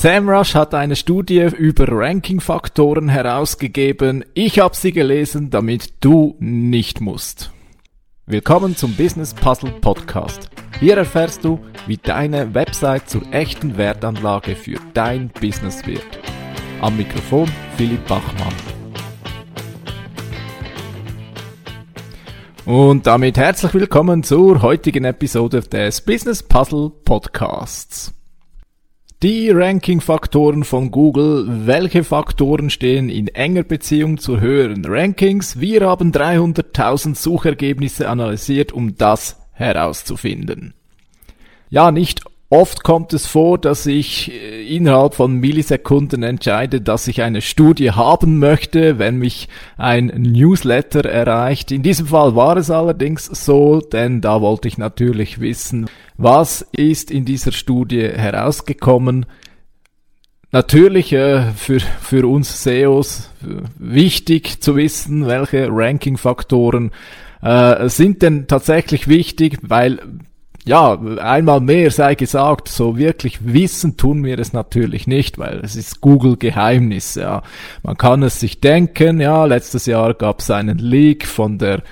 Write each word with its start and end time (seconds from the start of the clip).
SEMrush 0.00 0.54
hat 0.54 0.74
eine 0.74 0.94
Studie 0.94 1.48
über 1.58 1.88
Ranking-Faktoren 1.88 3.08
herausgegeben. 3.08 4.24
Ich 4.32 4.60
habe 4.60 4.76
sie 4.76 4.92
gelesen, 4.92 5.50
damit 5.50 5.94
du 5.98 6.36
nicht 6.38 7.00
musst. 7.00 7.50
Willkommen 8.24 8.76
zum 8.76 8.94
Business 8.94 9.34
Puzzle 9.34 9.72
Podcast. 9.80 10.50
Hier 10.78 10.96
erfährst 10.98 11.42
du, 11.42 11.58
wie 11.88 11.96
deine 11.96 12.54
Website 12.54 13.10
zur 13.10 13.22
echten 13.32 13.76
Wertanlage 13.76 14.54
für 14.54 14.78
dein 14.94 15.30
Business 15.40 15.84
wird. 15.84 16.06
Am 16.80 16.96
Mikrofon 16.96 17.50
Philipp 17.76 18.06
Bachmann. 18.06 18.54
Und 22.66 23.04
damit 23.04 23.36
herzlich 23.36 23.74
willkommen 23.74 24.22
zur 24.22 24.62
heutigen 24.62 25.04
Episode 25.04 25.60
des 25.60 26.00
Business 26.02 26.40
Puzzle 26.40 26.92
Podcasts. 27.04 28.14
Die 29.20 29.50
Ranking-Faktoren 29.50 30.62
von 30.62 30.92
Google. 30.92 31.66
Welche 31.66 32.04
Faktoren 32.04 32.70
stehen 32.70 33.08
in 33.08 33.26
enger 33.26 33.64
Beziehung 33.64 34.18
zu 34.18 34.38
höheren 34.38 34.84
Rankings? 34.84 35.58
Wir 35.58 35.88
haben 35.88 36.12
300.000 36.12 37.16
Suchergebnisse 37.16 38.08
analysiert, 38.08 38.70
um 38.70 38.94
das 38.94 39.40
herauszufinden. 39.50 40.72
Ja, 41.68 41.90
nicht 41.90 42.22
Oft 42.50 42.82
kommt 42.82 43.12
es 43.12 43.26
vor, 43.26 43.58
dass 43.58 43.84
ich 43.84 44.32
äh, 44.32 44.74
innerhalb 44.74 45.14
von 45.14 45.34
Millisekunden 45.34 46.22
entscheide, 46.22 46.80
dass 46.80 47.06
ich 47.06 47.20
eine 47.20 47.42
Studie 47.42 47.90
haben 47.90 48.38
möchte, 48.38 48.98
wenn 48.98 49.18
mich 49.18 49.48
ein 49.76 50.06
Newsletter 50.06 51.04
erreicht. 51.04 51.70
In 51.70 51.82
diesem 51.82 52.06
Fall 52.06 52.36
war 52.36 52.56
es 52.56 52.70
allerdings 52.70 53.26
so, 53.26 53.80
denn 53.80 54.22
da 54.22 54.40
wollte 54.40 54.66
ich 54.66 54.78
natürlich 54.78 55.40
wissen, 55.40 55.90
was 56.16 56.62
ist 56.72 57.10
in 57.10 57.26
dieser 57.26 57.52
Studie 57.52 58.08
herausgekommen. 58.08 59.26
Natürlich 60.50 61.12
äh, 61.12 61.52
für, 61.52 61.80
für 61.80 62.26
uns 62.26 62.62
SEOs 62.62 63.30
wichtig 63.78 64.62
zu 64.62 64.74
wissen, 64.76 65.26
welche 65.26 65.68
Ranking-Faktoren 65.70 66.92
äh, 67.42 67.90
sind 67.90 68.22
denn 68.22 68.46
tatsächlich 68.46 69.06
wichtig, 69.06 69.58
weil 69.60 70.00
ja, 70.64 70.98
einmal 71.20 71.60
mehr 71.60 71.90
sei 71.90 72.14
gesagt, 72.14 72.68
so 72.68 72.98
wirklich 72.98 73.38
wissen 73.42 73.96
tun 73.96 74.24
wir 74.24 74.38
es 74.38 74.52
natürlich 74.52 75.06
nicht, 75.06 75.38
weil 75.38 75.60
es 75.62 75.76
ist 75.76 76.00
Google-Geheimnis, 76.00 77.14
ja. 77.14 77.42
Man 77.82 77.96
kann 77.96 78.22
es 78.22 78.40
sich 78.40 78.60
denken, 78.60 79.20
ja, 79.20 79.44
letztes 79.46 79.86
Jahr 79.86 80.14
gab 80.14 80.40
es 80.40 80.50
einen 80.50 80.78
Leak 80.78 81.26
von 81.26 81.58
der 81.58 81.82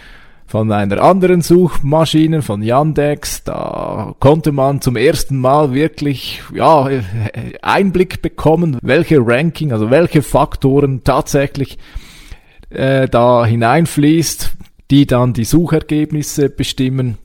von 0.48 0.70
einer 0.70 1.02
anderen 1.02 1.42
Suchmaschine, 1.42 2.40
von 2.40 2.62
Yandex, 2.62 3.42
da 3.42 4.14
konnte 4.20 4.52
man 4.52 4.80
zum 4.80 4.94
ersten 4.94 5.38
Mal 5.38 5.74
wirklich, 5.74 6.40
ja, 6.54 6.88
Einblick 7.62 8.22
bekommen, 8.22 8.78
welche 8.80 9.18
Ranking, 9.18 9.72
also 9.72 9.90
welche 9.90 10.22
Faktoren 10.22 11.02
tatsächlich 11.02 11.78
äh, 12.70 13.08
da 13.08 13.44
hineinfließt, 13.44 14.52
die 14.90 15.06
dann 15.06 15.32
die 15.32 15.44
Suchergebnisse 15.44 16.48
bestimmen. 16.48 17.18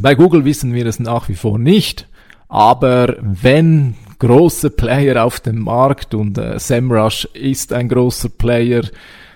Bei 0.00 0.14
Google 0.14 0.44
wissen 0.44 0.74
wir 0.74 0.86
es 0.86 0.98
nach 0.98 1.28
wie 1.28 1.36
vor 1.36 1.58
nicht, 1.58 2.08
aber 2.48 3.14
wenn 3.20 3.94
große 4.18 4.70
Player 4.70 5.24
auf 5.24 5.40
dem 5.40 5.60
Markt 5.60 6.14
und 6.14 6.36
äh, 6.36 6.58
SEMrush 6.58 7.26
ist 7.32 7.72
ein 7.72 7.88
großer 7.88 8.28
Player, 8.28 8.82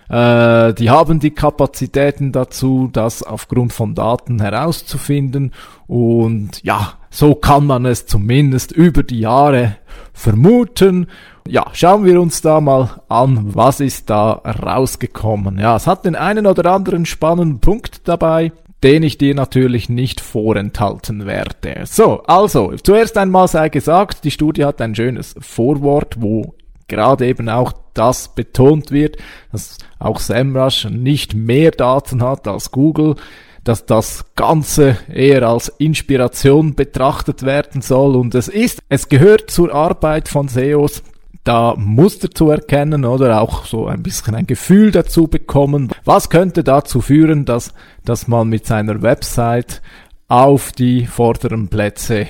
äh, 0.08 0.74
die 0.74 0.90
haben 0.90 1.20
die 1.20 1.30
Kapazitäten 1.30 2.32
dazu, 2.32 2.88
das 2.92 3.22
aufgrund 3.22 3.72
von 3.72 3.94
Daten 3.94 4.40
herauszufinden 4.40 5.52
und 5.86 6.62
ja, 6.64 6.94
so 7.10 7.34
kann 7.34 7.66
man 7.66 7.86
es 7.86 8.06
zumindest 8.06 8.72
über 8.72 9.02
die 9.02 9.20
Jahre 9.20 9.76
vermuten. 10.12 11.06
Ja, 11.46 11.66
schauen 11.72 12.04
wir 12.04 12.20
uns 12.20 12.42
da 12.42 12.60
mal 12.60 13.00
an, 13.08 13.54
was 13.54 13.80
ist 13.80 14.10
da 14.10 14.32
rausgekommen. 14.32 15.58
Ja, 15.58 15.76
es 15.76 15.86
hat 15.86 16.04
den 16.04 16.16
einen 16.16 16.46
oder 16.46 16.70
anderen 16.70 17.06
spannenden 17.06 17.60
Punkt 17.60 18.06
dabei 18.06 18.52
den 18.82 19.02
ich 19.02 19.18
dir 19.18 19.34
natürlich 19.34 19.88
nicht 19.88 20.20
vorenthalten 20.20 21.26
werde. 21.26 21.84
So, 21.84 22.22
also, 22.24 22.72
zuerst 22.82 23.16
einmal 23.18 23.48
sei 23.48 23.68
gesagt, 23.68 24.24
die 24.24 24.30
Studie 24.30 24.64
hat 24.64 24.80
ein 24.80 24.94
schönes 24.94 25.34
Vorwort, 25.40 26.16
wo 26.20 26.54
gerade 26.86 27.26
eben 27.26 27.48
auch 27.48 27.72
das 27.94 28.34
betont 28.34 28.90
wird, 28.90 29.16
dass 29.52 29.78
auch 29.98 30.20
SEMrush 30.20 30.86
nicht 30.90 31.34
mehr 31.34 31.72
Daten 31.72 32.22
hat 32.22 32.46
als 32.46 32.70
Google, 32.70 33.16
dass 33.64 33.84
das 33.84 34.24
Ganze 34.34 34.96
eher 35.12 35.46
als 35.46 35.68
Inspiration 35.68 36.74
betrachtet 36.74 37.42
werden 37.42 37.82
soll 37.82 38.16
und 38.16 38.34
es 38.34 38.48
ist, 38.48 38.80
es 38.88 39.08
gehört 39.08 39.50
zur 39.50 39.74
Arbeit 39.74 40.28
von 40.28 40.48
SEOs, 40.48 41.02
da 41.44 41.74
Muster 41.76 42.30
zu 42.30 42.50
erkennen 42.50 43.04
oder 43.04 43.40
auch 43.40 43.64
so 43.64 43.86
ein 43.86 44.02
bisschen 44.02 44.34
ein 44.34 44.46
Gefühl 44.46 44.90
dazu 44.90 45.28
bekommen. 45.28 45.88
Was 46.04 46.30
könnte 46.30 46.62
dazu 46.64 47.00
führen, 47.00 47.44
dass, 47.44 47.72
dass 48.04 48.28
man 48.28 48.48
mit 48.48 48.66
seiner 48.66 49.02
Website 49.02 49.82
auf 50.28 50.72
die 50.72 51.06
vorderen 51.06 51.68
Plätze 51.68 52.26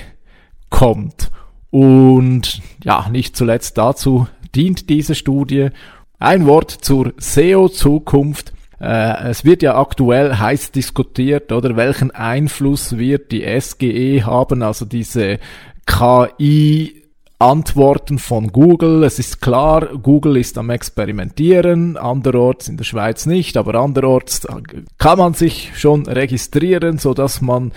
kommt? 0.70 1.30
Und 1.70 2.62
ja, 2.82 3.08
nicht 3.10 3.36
zuletzt 3.36 3.76
dazu 3.76 4.26
dient 4.54 4.88
diese 4.88 5.14
Studie. 5.14 5.70
Ein 6.18 6.46
Wort 6.46 6.70
zur 6.70 7.12
SEO-Zukunft. 7.18 8.52
Äh, 8.80 9.30
es 9.30 9.44
wird 9.44 9.62
ja 9.62 9.76
aktuell 9.76 10.36
heiß 10.36 10.72
diskutiert, 10.72 11.52
oder 11.52 11.76
welchen 11.76 12.10
Einfluss 12.10 12.96
wird 12.96 13.32
die 13.32 13.44
SGE 13.60 14.24
haben, 14.24 14.62
also 14.62 14.84
diese 14.84 15.38
KI 15.86 17.02
Antworten 17.40 18.18
von 18.18 18.48
Google. 18.48 19.04
Es 19.04 19.20
ist 19.20 19.40
klar, 19.40 19.86
Google 20.02 20.38
ist 20.38 20.58
am 20.58 20.70
Experimentieren, 20.70 21.96
anderorts 21.96 22.66
in 22.66 22.76
der 22.76 22.82
Schweiz 22.82 23.26
nicht, 23.26 23.56
aber 23.56 23.76
anderorts 23.76 24.44
kann 24.98 25.18
man 25.18 25.34
sich 25.34 25.70
schon 25.76 26.06
registrieren, 26.06 26.98
so 26.98 27.14
dass 27.14 27.40
man 27.40 27.70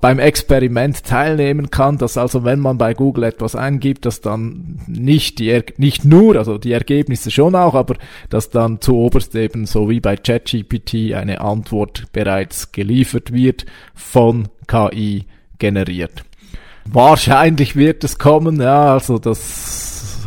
beim 0.00 0.18
Experiment 0.18 1.04
teilnehmen 1.04 1.70
kann, 1.70 1.96
dass 1.96 2.16
also 2.16 2.42
wenn 2.42 2.58
man 2.58 2.76
bei 2.76 2.92
Google 2.92 3.22
etwas 3.22 3.54
eingibt, 3.54 4.04
dass 4.04 4.20
dann 4.20 4.80
nicht 4.88 5.38
die, 5.38 5.62
nicht 5.76 6.04
nur, 6.04 6.34
also 6.34 6.58
die 6.58 6.72
Ergebnisse 6.72 7.30
schon 7.30 7.54
auch, 7.54 7.74
aber 7.74 7.94
dass 8.30 8.50
dann 8.50 8.80
zu 8.80 8.96
oberst 8.96 9.36
eben 9.36 9.66
so 9.66 9.88
wie 9.88 10.00
bei 10.00 10.16
ChatGPT 10.16 11.14
eine 11.14 11.40
Antwort 11.40 12.06
bereits 12.12 12.72
geliefert 12.72 13.32
wird 13.32 13.64
von 13.94 14.48
KI 14.66 15.26
generiert. 15.58 16.24
Wahrscheinlich 16.86 17.76
wird 17.76 18.04
es 18.04 18.18
kommen, 18.18 18.60
ja, 18.60 18.92
also 18.92 19.18
das 19.18 20.26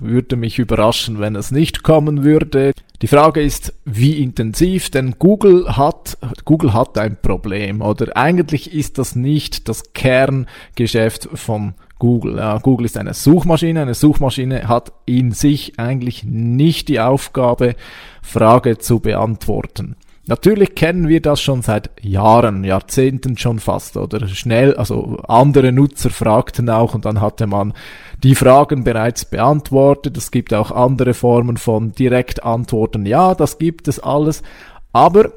würde 0.00 0.36
mich 0.36 0.58
überraschen, 0.58 1.18
wenn 1.18 1.36
es 1.36 1.50
nicht 1.50 1.82
kommen 1.82 2.24
würde. 2.24 2.72
Die 3.02 3.08
Frage 3.08 3.42
ist, 3.42 3.74
wie 3.84 4.22
intensiv, 4.22 4.90
denn 4.90 5.16
Google 5.18 5.76
hat, 5.76 6.16
Google 6.44 6.72
hat 6.72 6.96
ein 6.96 7.16
Problem, 7.20 7.82
oder 7.82 8.16
eigentlich 8.16 8.72
ist 8.72 8.98
das 8.98 9.16
nicht 9.16 9.68
das 9.68 9.92
Kerngeschäft 9.92 11.28
von 11.34 11.74
Google. 11.98 12.36
Ja, 12.36 12.58
Google 12.58 12.86
ist 12.86 12.98
eine 12.98 13.14
Suchmaschine. 13.14 13.82
Eine 13.82 13.94
Suchmaschine 13.94 14.68
hat 14.68 14.92
in 15.06 15.32
sich 15.32 15.78
eigentlich 15.78 16.24
nicht 16.24 16.88
die 16.88 17.00
Aufgabe, 17.00 17.74
Frage 18.22 18.78
zu 18.78 19.00
beantworten. 19.00 19.96
Natürlich 20.28 20.74
kennen 20.74 21.06
wir 21.06 21.22
das 21.22 21.40
schon 21.40 21.62
seit 21.62 21.90
Jahren, 22.02 22.64
Jahrzehnten 22.64 23.38
schon 23.38 23.60
fast, 23.60 23.96
oder 23.96 24.26
schnell, 24.26 24.74
also 24.74 25.18
andere 25.28 25.70
Nutzer 25.70 26.10
fragten 26.10 26.68
auch 26.68 26.94
und 26.94 27.04
dann 27.04 27.20
hatte 27.20 27.46
man 27.46 27.74
die 28.24 28.34
Fragen 28.34 28.82
bereits 28.82 29.24
beantwortet. 29.24 30.16
Es 30.16 30.32
gibt 30.32 30.52
auch 30.52 30.72
andere 30.72 31.14
Formen 31.14 31.58
von 31.58 31.92
Direktantworten. 31.92 33.06
Ja, 33.06 33.36
das 33.36 33.58
gibt 33.58 33.86
es 33.86 34.00
alles. 34.00 34.42
Aber 34.92 35.30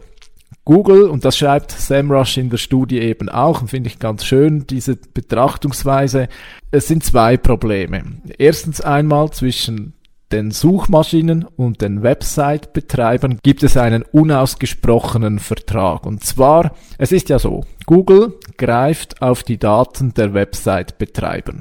Google, 0.65 1.03
und 1.03 1.23
das 1.23 1.37
schreibt 1.37 1.71
SEMrush 1.71 2.37
in 2.37 2.49
der 2.49 2.57
Studie 2.57 2.99
eben 2.99 3.29
auch, 3.29 3.61
und 3.61 3.69
finde 3.69 3.89
ich 3.89 3.99
ganz 3.99 4.25
schön, 4.25 4.65
diese 4.65 4.95
Betrachtungsweise, 4.95 6.29
es 6.71 6.87
sind 6.87 7.03
zwei 7.03 7.37
Probleme. 7.37 8.03
Erstens 8.37 8.81
einmal 8.81 9.29
zwischen 9.31 9.93
den 10.31 10.51
Suchmaschinen 10.51 11.43
und 11.43 11.81
den 11.81 12.03
Website-Betreibern 12.03 13.39
gibt 13.41 13.63
es 13.63 13.77
einen 13.77 14.03
unausgesprochenen 14.03 15.39
Vertrag. 15.39 16.05
Und 16.05 16.23
zwar, 16.23 16.75
es 16.97 17.11
ist 17.11 17.29
ja 17.29 17.39
so, 17.39 17.65
Google 17.85 18.35
greift 18.57 19.21
auf 19.21 19.43
die 19.43 19.57
Daten 19.57 20.13
der 20.13 20.33
Website-Betreiber. 20.33 21.53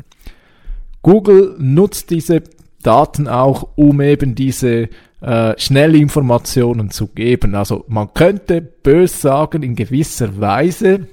Google 1.03 1.57
nutzt 1.59 2.11
diese 2.11 2.43
Daten 2.83 3.27
auch, 3.27 3.69
um 3.77 4.01
eben 4.01 4.35
diese 4.35 4.89
äh, 5.21 5.55
Schnellinformationen 5.57 6.91
zu 6.91 7.09
geben. 7.09 7.55
Also 7.55 7.85
man 7.89 8.13
könnte 8.15 8.61
bös 8.61 9.21
sagen, 9.21 9.63
in 9.63 9.75
gewisser 9.75 10.41
Weise 10.41 11.09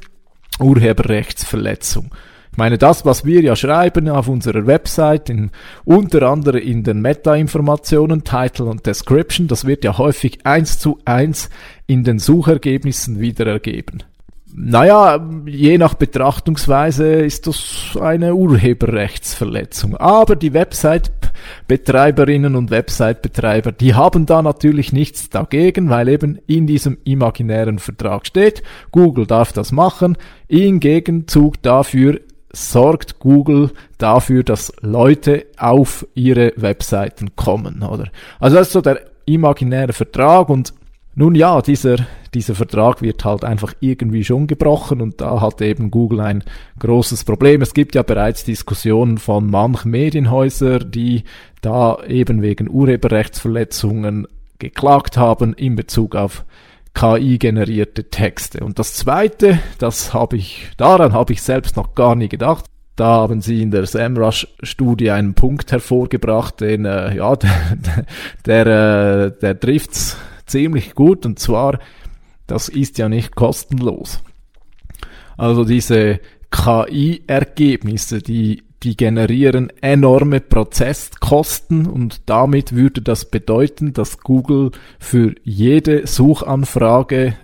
Urheberrechtsverletzung. 0.60 2.12
Ich 2.56 2.58
meine, 2.58 2.78
das, 2.78 3.04
was 3.04 3.26
wir 3.26 3.42
ja 3.42 3.54
schreiben 3.54 4.08
auf 4.08 4.30
unserer 4.30 4.66
Website, 4.66 5.30
in, 5.30 5.52
unter 5.84 6.22
anderem 6.30 6.62
in 6.62 6.86
den 6.86 7.02
Meta-Informationen, 7.02 8.24
Title 8.24 8.68
und 8.68 8.86
Description, 8.86 9.50
das 9.50 9.66
wird 9.66 9.84
ja 9.84 9.98
häufig 9.98 10.46
eins 10.46 10.80
zu 10.80 10.98
eins 11.04 11.50
in 11.86 12.06
den 12.06 12.18
Suchergebnissen 12.18 13.20
wiederergeben. 13.20 14.04
Naja, 14.54 15.20
je 15.46 15.78
nach 15.78 15.96
Betrachtungsweise 15.96 17.16
ist 17.16 17.46
das 17.46 17.98
eine 18.00 18.34
Urheberrechtsverletzung. 18.34 19.98
Aber 19.98 20.38
die 20.38 20.54
Website 20.54 21.12
Website-Betreiberinnen 21.68 22.56
und 22.56 22.72
Website-Betreiber, 22.72 23.72
die 23.72 23.94
haben 23.94 24.26
da 24.26 24.42
natürlich 24.42 24.94
nichts 24.94 25.30
dagegen, 25.30 25.90
weil 25.90 26.08
eben 26.08 26.40
in 26.48 26.68
diesem 26.68 26.98
imaginären 27.04 27.80
Vertrag 27.80 28.26
steht, 28.26 28.64
Google 28.92 29.26
darf 29.26 29.52
das 29.52 29.72
machen, 29.72 30.18
im 30.48 30.80
Gegenzug 30.80 31.62
dafür 31.62 32.20
sorgt 32.56 33.20
Google 33.20 33.72
dafür, 33.98 34.44
dass 34.44 34.72
Leute 34.82 35.46
auf 35.58 36.08
ihre 36.14 36.54
Webseiten 36.56 37.36
kommen, 37.36 37.84
oder? 37.84 38.10
Also 38.40 38.58
das 38.58 38.68
ist 38.68 38.74
so 38.74 38.82
der 38.82 39.02
imaginäre 39.26 39.94
Vertrag 39.94 40.50
und 40.50 40.74
nun 41.18 41.34
ja, 41.34 41.62
dieser, 41.62 41.96
dieser 42.34 42.56
Vertrag 42.56 43.02
wird 43.02 43.24
halt 43.24 43.46
einfach 43.46 43.74
irgendwie 43.80 44.26
schon 44.26 44.48
gebrochen 44.48 45.02
und 45.02 45.22
da 45.22 45.40
hat 45.40 45.62
eben 45.62 45.90
Google 45.90 46.20
ein 46.20 46.44
großes 46.80 47.24
Problem. 47.24 47.62
Es 47.62 47.74
gibt 47.74 47.96
ja 47.96 48.04
bereits 48.04 48.44
Diskussionen 48.44 49.18
von 49.18 49.50
manchen 49.50 49.92
Medienhäusern, 49.92 50.92
die 50.92 51.24
da 51.62 52.00
eben 52.06 52.42
wegen 52.42 52.70
Urheberrechtsverletzungen 52.70 54.28
geklagt 54.60 55.18
haben 55.18 55.54
in 55.54 55.78
Bezug 55.78 56.16
auf 56.16 56.44
KI-generierte 56.96 58.10
Texte. 58.10 58.64
Und 58.64 58.80
das 58.80 58.96
zweite, 58.96 59.60
das 59.78 60.14
habe 60.14 60.38
ich, 60.38 60.70
daran 60.78 61.14
habe 61.14 61.34
ich 61.34 61.42
selbst 61.42 61.76
noch 61.76 61.94
gar 61.94 62.16
nie 62.16 62.30
gedacht. 62.30 62.66
Da 62.96 63.08
haben 63.08 63.42
sie 63.42 63.62
in 63.62 63.72
der 63.72 63.86
SEMrush-Studie 63.86 65.12
einen 65.12 65.34
Punkt 65.34 65.72
hervorgebracht, 65.72 66.62
den, 66.62 66.86
äh, 66.86 67.16
ja, 67.16 67.36
der, 67.36 68.06
der, 68.46 68.66
äh, 68.66 69.40
der 69.40 69.60
trifft's 69.60 70.18
ziemlich 70.46 70.96
gut 70.96 71.26
und 71.26 71.38
zwar, 71.38 71.80
das 72.48 72.70
ist 72.70 72.98
ja 72.98 73.10
nicht 73.10 73.36
kostenlos. 73.36 74.22
Also 75.38 75.66
diese 75.66 76.22
KI-Ergebnisse, 76.52 78.20
die, 78.20 78.64
die 78.86 78.96
generieren 78.96 79.72
enorme 79.82 80.40
Prozesskosten 80.40 81.88
und 81.88 82.22
damit 82.30 82.74
würde 82.74 83.02
das 83.02 83.26
bedeuten, 83.26 83.94
dass 83.94 84.20
Google 84.20 84.72
für 85.00 85.34
jede 85.44 86.06
Suchanfrage 86.06 87.36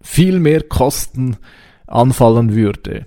viel 0.00 0.40
mehr 0.40 0.62
Kosten 0.62 1.36
anfallen 1.86 2.54
würde. 2.54 3.06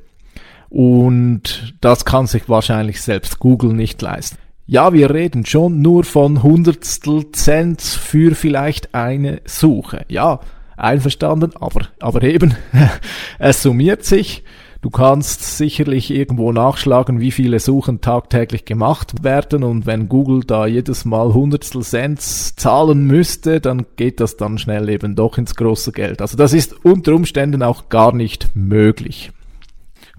Und 0.69 1.73
das 1.81 2.05
kann 2.05 2.27
sich 2.27 2.47
wahrscheinlich 2.47 3.01
selbst 3.01 3.39
Google 3.39 3.73
nicht 3.73 4.01
leisten. 4.03 4.37
Ja, 4.67 4.93
wir 4.93 5.09
reden 5.09 5.47
schon 5.47 5.81
nur 5.81 6.03
von 6.03 6.43
Hundertstel 6.43 7.31
Cent 7.31 7.81
für 7.81 8.35
vielleicht 8.35 8.93
eine 8.93 9.41
Suche. 9.45 10.05
Ja, 10.09 10.41
einverstanden, 10.77 11.53
aber, 11.59 11.87
aber 11.99 12.21
eben, 12.21 12.55
es 13.39 13.63
summiert 13.63 14.05
sich. 14.05 14.43
Du 14.81 14.89
kannst 14.89 15.57
sicherlich 15.57 16.09
irgendwo 16.09 16.53
nachschlagen, 16.53 17.19
wie 17.19 17.31
viele 17.31 17.59
Suchen 17.59 17.99
tagtäglich 17.99 18.63
gemacht 18.63 19.23
werden 19.23 19.63
und 19.63 19.85
wenn 19.85 20.07
Google 20.07 20.45
da 20.45 20.67
jedes 20.67 21.03
Mal 21.03 21.33
Hundertstel 21.33 21.81
Cent 21.81 22.21
zahlen 22.21 23.05
müsste, 23.05 23.59
dann 23.59 23.85
geht 23.97 24.21
das 24.21 24.37
dann 24.37 24.57
schnell 24.57 24.87
eben 24.87 25.15
doch 25.15 25.37
ins 25.37 25.57
große 25.57 25.91
Geld. 25.91 26.21
Also 26.21 26.37
das 26.37 26.53
ist 26.53 26.85
unter 26.85 27.13
Umständen 27.13 27.61
auch 27.61 27.89
gar 27.89 28.13
nicht 28.13 28.55
möglich. 28.55 29.31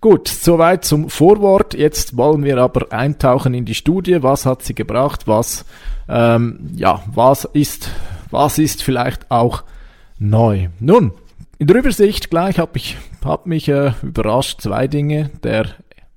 Gut, 0.02 0.28
soweit 0.28 0.84
zum 0.84 1.08
Vorwort. 1.08 1.72
Jetzt 1.72 2.18
wollen 2.18 2.44
wir 2.44 2.58
aber 2.58 2.92
eintauchen 2.92 3.54
in 3.54 3.64
die 3.64 3.74
Studie. 3.74 4.22
Was 4.22 4.44
hat 4.44 4.62
sie 4.62 4.74
gebracht? 4.74 5.26
Was, 5.26 5.64
ähm, 6.06 6.70
ja, 6.74 7.02
was 7.06 7.46
ist, 7.46 7.90
was 8.30 8.58
ist 8.58 8.82
vielleicht 8.82 9.30
auch 9.30 9.62
neu? 10.18 10.68
Nun, 10.80 11.12
in 11.60 11.66
der 11.66 11.76
Übersicht 11.76 12.30
gleich 12.30 12.58
habe 12.58 12.78
ich, 12.78 12.96
hab 13.22 13.46
mich 13.46 13.68
äh, 13.68 13.92
überrascht 14.02 14.62
zwei 14.62 14.88
Dinge. 14.88 15.30
Der 15.44 15.66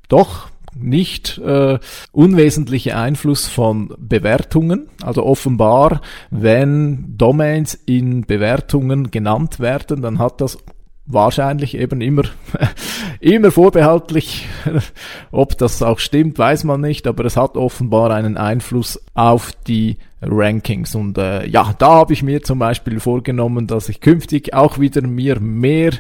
doch 0.08 0.48
nicht 0.74 1.38
äh, 1.40 1.80
unwesentliche 2.14 2.96
Einfluss 2.96 3.48
von 3.48 3.94
Bewertungen. 4.00 4.88
Also 5.02 5.26
offenbar, 5.26 6.00
wenn 6.32 7.18
Domains 7.18 7.74
in 7.86 8.22
Bewertungen 8.22 9.12
genannt 9.12 9.60
werden, 9.60 10.02
dann 10.02 10.18
hat 10.18 10.40
das 10.40 10.58
wahrscheinlich 11.06 11.78
eben 11.78 12.00
immer, 12.00 12.24
immer 13.20 13.52
vorbehaltlich. 13.52 14.48
Ob 15.32 15.58
das 15.58 15.84
auch 15.84 16.00
stimmt, 16.00 16.40
weiß 16.40 16.64
man 16.64 16.80
nicht, 16.80 17.06
aber 17.06 17.26
es 17.26 17.36
hat 17.36 17.58
offenbar 17.58 18.12
einen 18.12 18.38
Einfluss 18.38 19.04
auf 19.14 19.52
die 19.68 19.98
Rankings. 20.28 20.96
Und 20.96 21.18
äh, 21.18 21.46
ja, 21.48 21.74
da 21.78 21.90
habe 21.90 22.14
ich 22.14 22.24
mir 22.24 22.44
zum 22.44 22.60
Beispiel 22.60 23.00
vorgenommen, 23.00 23.68
dass 23.68 23.90
ich 23.90 24.02
künftig 24.02 24.54
auch 24.54 24.80
wieder 24.80 25.02
mir 25.02 25.40
mehr 25.40 25.94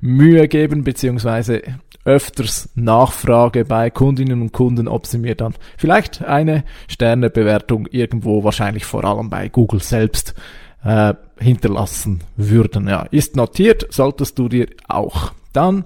Mühe 0.00 0.48
geben, 0.48 0.84
beziehungsweise 0.84 1.62
öfters 2.04 2.70
nachfrage 2.74 3.64
bei 3.64 3.90
Kundinnen 3.90 4.40
und 4.40 4.52
Kunden, 4.52 4.88
ob 4.88 5.06
sie 5.06 5.18
mir 5.18 5.34
dann 5.34 5.54
vielleicht 5.76 6.22
eine 6.22 6.64
Sternebewertung 6.88 7.86
irgendwo, 7.90 8.42
wahrscheinlich 8.42 8.84
vor 8.84 9.04
allem 9.04 9.28
bei 9.28 9.48
Google 9.48 9.82
selbst, 9.82 10.34
äh, 10.82 11.14
hinterlassen 11.38 12.20
würden. 12.36 12.88
Ja, 12.88 13.02
ist 13.10 13.36
notiert, 13.36 13.86
solltest 13.90 14.38
du 14.38 14.48
dir 14.48 14.68
auch. 14.88 15.32
Dann, 15.52 15.84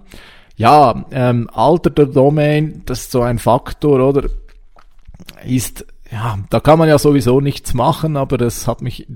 ja, 0.56 1.04
ähm, 1.10 1.48
Alter 1.52 1.90
der 1.90 2.06
Domain, 2.06 2.82
das 2.86 3.00
ist 3.00 3.10
so 3.10 3.22
ein 3.22 3.38
Faktor, 3.38 4.00
oder? 4.08 4.28
Ist, 5.44 5.84
ja, 6.10 6.38
da 6.50 6.60
kann 6.60 6.78
man 6.78 6.88
ja 6.88 6.98
sowieso 6.98 7.40
nichts 7.40 7.74
machen, 7.74 8.16
aber 8.16 8.38
das 8.38 8.68
hat 8.68 8.82
mich 8.82 9.06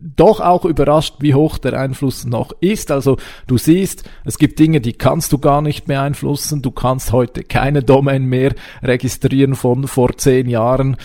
doch 0.00 0.40
auch 0.40 0.64
überrascht, 0.64 1.16
wie 1.20 1.34
hoch 1.34 1.58
der 1.58 1.78
Einfluss 1.78 2.24
noch 2.24 2.52
ist. 2.60 2.90
Also 2.90 3.16
du 3.46 3.58
siehst, 3.58 4.08
es 4.24 4.38
gibt 4.38 4.58
Dinge, 4.58 4.80
die 4.80 4.94
kannst 4.94 5.32
du 5.32 5.38
gar 5.38 5.60
nicht 5.60 5.86
beeinflussen. 5.86 6.62
Du 6.62 6.70
kannst 6.70 7.12
heute 7.12 7.44
keine 7.44 7.82
Domain 7.82 8.24
mehr 8.24 8.54
registrieren 8.82 9.54
von 9.54 9.86
vor 9.86 10.16
zehn 10.16 10.48
Jahren 10.48 10.96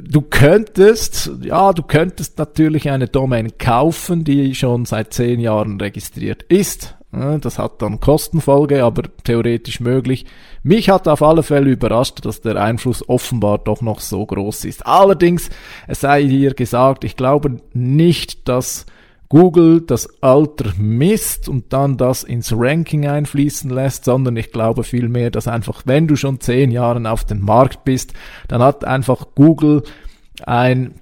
du 0.00 0.22
könntest, 0.22 1.30
ja, 1.42 1.72
du 1.72 1.82
könntest 1.82 2.38
natürlich 2.38 2.88
eine 2.88 3.08
Domain 3.08 3.58
kaufen, 3.58 4.24
die 4.24 4.54
schon 4.54 4.84
seit 4.84 5.12
zehn 5.12 5.40
Jahren 5.40 5.80
registriert 5.80 6.44
ist. 6.44 6.96
Das 7.12 7.58
hat 7.58 7.82
dann 7.82 8.00
Kostenfolge, 8.00 8.82
aber 8.82 9.02
theoretisch 9.24 9.80
möglich. 9.80 10.24
Mich 10.62 10.88
hat 10.88 11.06
auf 11.06 11.22
alle 11.22 11.42
Fälle 11.42 11.70
überrascht, 11.70 12.24
dass 12.24 12.40
der 12.40 12.56
Einfluss 12.56 13.06
offenbar 13.06 13.58
doch 13.58 13.82
noch 13.82 14.00
so 14.00 14.24
groß 14.24 14.64
ist. 14.64 14.86
Allerdings, 14.86 15.50
es 15.86 16.00
sei 16.00 16.24
hier 16.24 16.54
gesagt, 16.54 17.04
ich 17.04 17.16
glaube 17.16 17.60
nicht, 17.74 18.48
dass 18.48 18.86
Google 19.28 19.82
das 19.82 20.22
Alter 20.22 20.72
misst 20.78 21.50
und 21.50 21.74
dann 21.74 21.98
das 21.98 22.24
ins 22.24 22.50
Ranking 22.56 23.06
einfließen 23.06 23.70
lässt, 23.70 24.06
sondern 24.06 24.36
ich 24.38 24.50
glaube 24.50 24.82
vielmehr, 24.82 25.30
dass 25.30 25.48
einfach, 25.48 25.82
wenn 25.84 26.06
du 26.06 26.16
schon 26.16 26.40
zehn 26.40 26.70
Jahre 26.70 27.10
auf 27.10 27.24
dem 27.24 27.40
Markt 27.40 27.84
bist, 27.84 28.14
dann 28.48 28.62
hat 28.62 28.86
einfach 28.86 29.26
Google 29.34 29.82
ein 30.46 30.94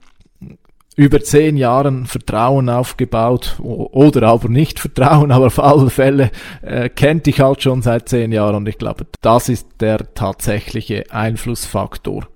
über 0.96 1.20
zehn 1.20 1.56
Jahren 1.56 2.06
Vertrauen 2.06 2.68
aufgebaut 2.68 3.56
oder 3.60 4.28
aber 4.28 4.48
nicht 4.48 4.80
Vertrauen, 4.80 5.30
aber 5.30 5.46
auf 5.46 5.58
alle 5.58 5.90
Fälle 5.90 6.30
äh, 6.62 6.88
kennt 6.88 7.26
dich 7.26 7.40
halt 7.40 7.62
schon 7.62 7.82
seit 7.82 8.08
zehn 8.08 8.32
Jahren 8.32 8.56
und 8.56 8.68
ich 8.68 8.78
glaube, 8.78 9.06
das 9.20 9.48
ist 9.48 9.66
der 9.80 10.14
tatsächliche 10.14 11.04
Einflussfaktor. 11.10 12.26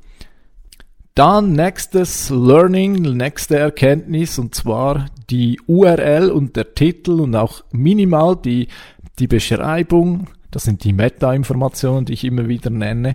Dann 1.15 1.53
nächstes 1.53 2.31
Learning, 2.31 2.95
nächste 2.95 3.57
Erkenntnis 3.59 4.39
und 4.39 4.55
zwar 4.55 5.07
die 5.31 5.61
URL 5.67 6.31
und 6.31 6.57
der 6.57 6.75
Titel 6.75 7.21
und 7.21 7.37
auch 7.37 7.63
minimal 7.71 8.37
die, 8.37 8.69
die 9.19 9.29
Beschreibung, 9.29 10.29
das 10.51 10.65
sind 10.65 10.85
die 10.85 10.93
Meta-Informationen, 10.93 12.07
die 12.07 12.15
ich 12.15 12.25
immer 12.25 12.49
wieder 12.49 12.71
nenne, 12.71 13.15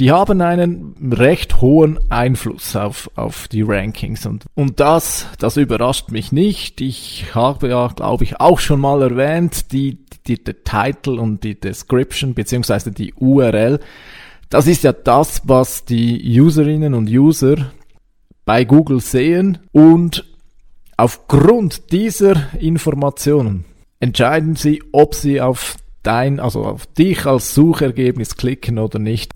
die 0.00 0.10
haben 0.10 0.40
einen 0.40 1.12
recht 1.12 1.60
hohen 1.60 1.98
Einfluss 2.10 2.74
auf, 2.74 3.10
auf 3.14 3.46
die 3.48 3.62
Rankings 3.62 4.26
und, 4.26 4.46
und 4.54 4.80
das, 4.80 5.26
das 5.38 5.56
überrascht 5.56 6.10
mich 6.10 6.32
nicht. 6.32 6.80
Ich 6.80 7.34
habe 7.34 7.68
ja, 7.68 7.86
glaube 7.88 8.24
ich, 8.24 8.40
auch 8.40 8.58
schon 8.58 8.80
mal 8.80 9.02
erwähnt, 9.02 9.70
die, 9.72 9.98
die, 10.26 10.42
der 10.42 10.64
Title 10.64 11.20
und 11.20 11.44
die 11.44 11.60
Description 11.60 12.34
beziehungsweise 12.34 12.90
die 12.90 13.14
URL 13.14 13.78
das 14.50 14.66
ist 14.66 14.82
ja 14.82 14.92
das, 14.92 15.42
was 15.44 15.84
die 15.84 16.40
Userinnen 16.40 16.94
und 16.94 17.08
User 17.08 17.70
bei 18.44 18.64
Google 18.64 19.00
sehen 19.00 19.58
und 19.70 20.26
aufgrund 20.96 21.92
dieser 21.92 22.52
Informationen 22.58 23.64
entscheiden 24.00 24.56
sie, 24.56 24.82
ob 24.90 25.14
sie 25.14 25.40
auf 25.40 25.76
dein, 26.02 26.40
also 26.40 26.64
auf 26.64 26.86
dich 26.86 27.26
als 27.26 27.54
Suchergebnis 27.54 28.36
klicken 28.36 28.80
oder 28.80 28.98
nicht. 28.98 29.32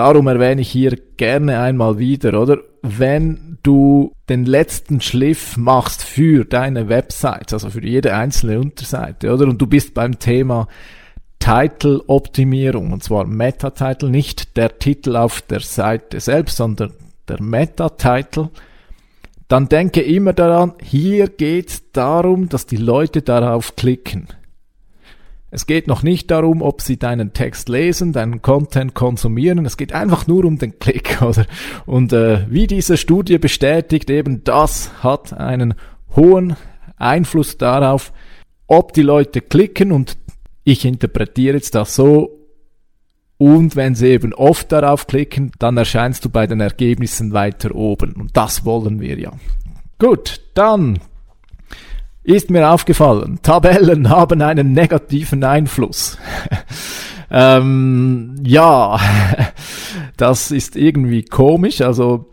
Darum 0.00 0.28
erwähne 0.28 0.62
ich 0.62 0.70
hier 0.70 0.96
gerne 1.18 1.60
einmal 1.60 1.98
wieder, 1.98 2.40
oder? 2.40 2.56
Wenn 2.80 3.58
du 3.62 4.14
den 4.30 4.46
letzten 4.46 5.02
Schliff 5.02 5.58
machst 5.58 6.02
für 6.02 6.46
deine 6.46 6.88
Website, 6.88 7.52
also 7.52 7.68
für 7.68 7.84
jede 7.84 8.14
einzelne 8.14 8.60
Unterseite, 8.60 9.30
oder? 9.30 9.44
Und 9.44 9.60
du 9.60 9.66
bist 9.66 9.92
beim 9.92 10.18
Thema 10.18 10.68
Title-Optimierung, 11.38 12.94
und 12.94 13.04
zwar 13.04 13.26
Meta-Title, 13.26 14.08
nicht 14.08 14.56
der 14.56 14.78
Titel 14.78 15.16
auf 15.16 15.42
der 15.42 15.60
Seite 15.60 16.18
selbst, 16.18 16.56
sondern 16.56 16.94
der 17.28 17.42
Meta-Title, 17.42 18.48
dann 19.48 19.68
denke 19.68 20.00
immer 20.00 20.32
daran, 20.32 20.72
hier 20.82 21.28
geht 21.28 21.68
es 21.68 21.92
darum, 21.92 22.48
dass 22.48 22.64
die 22.64 22.78
Leute 22.78 23.20
darauf 23.20 23.76
klicken. 23.76 24.28
Es 25.50 25.66
geht 25.66 25.88
noch 25.88 26.02
nicht 26.02 26.30
darum, 26.30 26.62
ob 26.62 26.80
sie 26.80 26.96
deinen 26.96 27.32
Text 27.32 27.68
lesen, 27.68 28.12
deinen 28.12 28.40
Content 28.40 28.94
konsumieren. 28.94 29.66
Es 29.66 29.76
geht 29.76 29.92
einfach 29.92 30.26
nur 30.26 30.44
um 30.44 30.58
den 30.58 30.78
Klick, 30.78 31.20
oder? 31.22 31.46
Und 31.86 32.12
äh, 32.12 32.46
wie 32.48 32.66
diese 32.66 32.96
Studie 32.96 33.38
bestätigt, 33.38 34.10
eben 34.10 34.44
das 34.44 35.02
hat 35.02 35.32
einen 35.32 35.74
hohen 36.14 36.56
Einfluss 36.96 37.58
darauf, 37.58 38.12
ob 38.66 38.92
die 38.92 39.02
Leute 39.02 39.40
klicken 39.40 39.90
und 39.90 40.16
ich 40.62 40.84
interpretiere 40.84 41.56
jetzt 41.56 41.74
das 41.74 41.94
so, 41.96 42.40
und 43.40 43.74
wenn 43.74 43.94
sie 43.94 44.08
eben 44.08 44.34
oft 44.34 44.70
darauf 44.70 45.06
klicken, 45.06 45.50
dann 45.58 45.78
erscheinst 45.78 46.26
du 46.26 46.28
bei 46.28 46.46
den 46.46 46.60
Ergebnissen 46.60 47.32
weiter 47.32 47.74
oben. 47.74 48.12
Und 48.12 48.36
das 48.36 48.66
wollen 48.66 49.00
wir 49.00 49.18
ja. 49.18 49.32
Gut, 49.98 50.42
dann 50.52 50.98
ist 52.22 52.50
mir 52.50 52.70
aufgefallen, 52.70 53.40
Tabellen 53.42 54.08
haben 54.08 54.42
einen 54.42 54.72
negativen 54.72 55.42
Einfluss. 55.44 56.18
ähm, 57.30 58.36
ja, 58.44 58.98
das 60.16 60.50
ist 60.50 60.76
irgendwie 60.76 61.24
komisch. 61.24 61.80
Also 61.80 62.26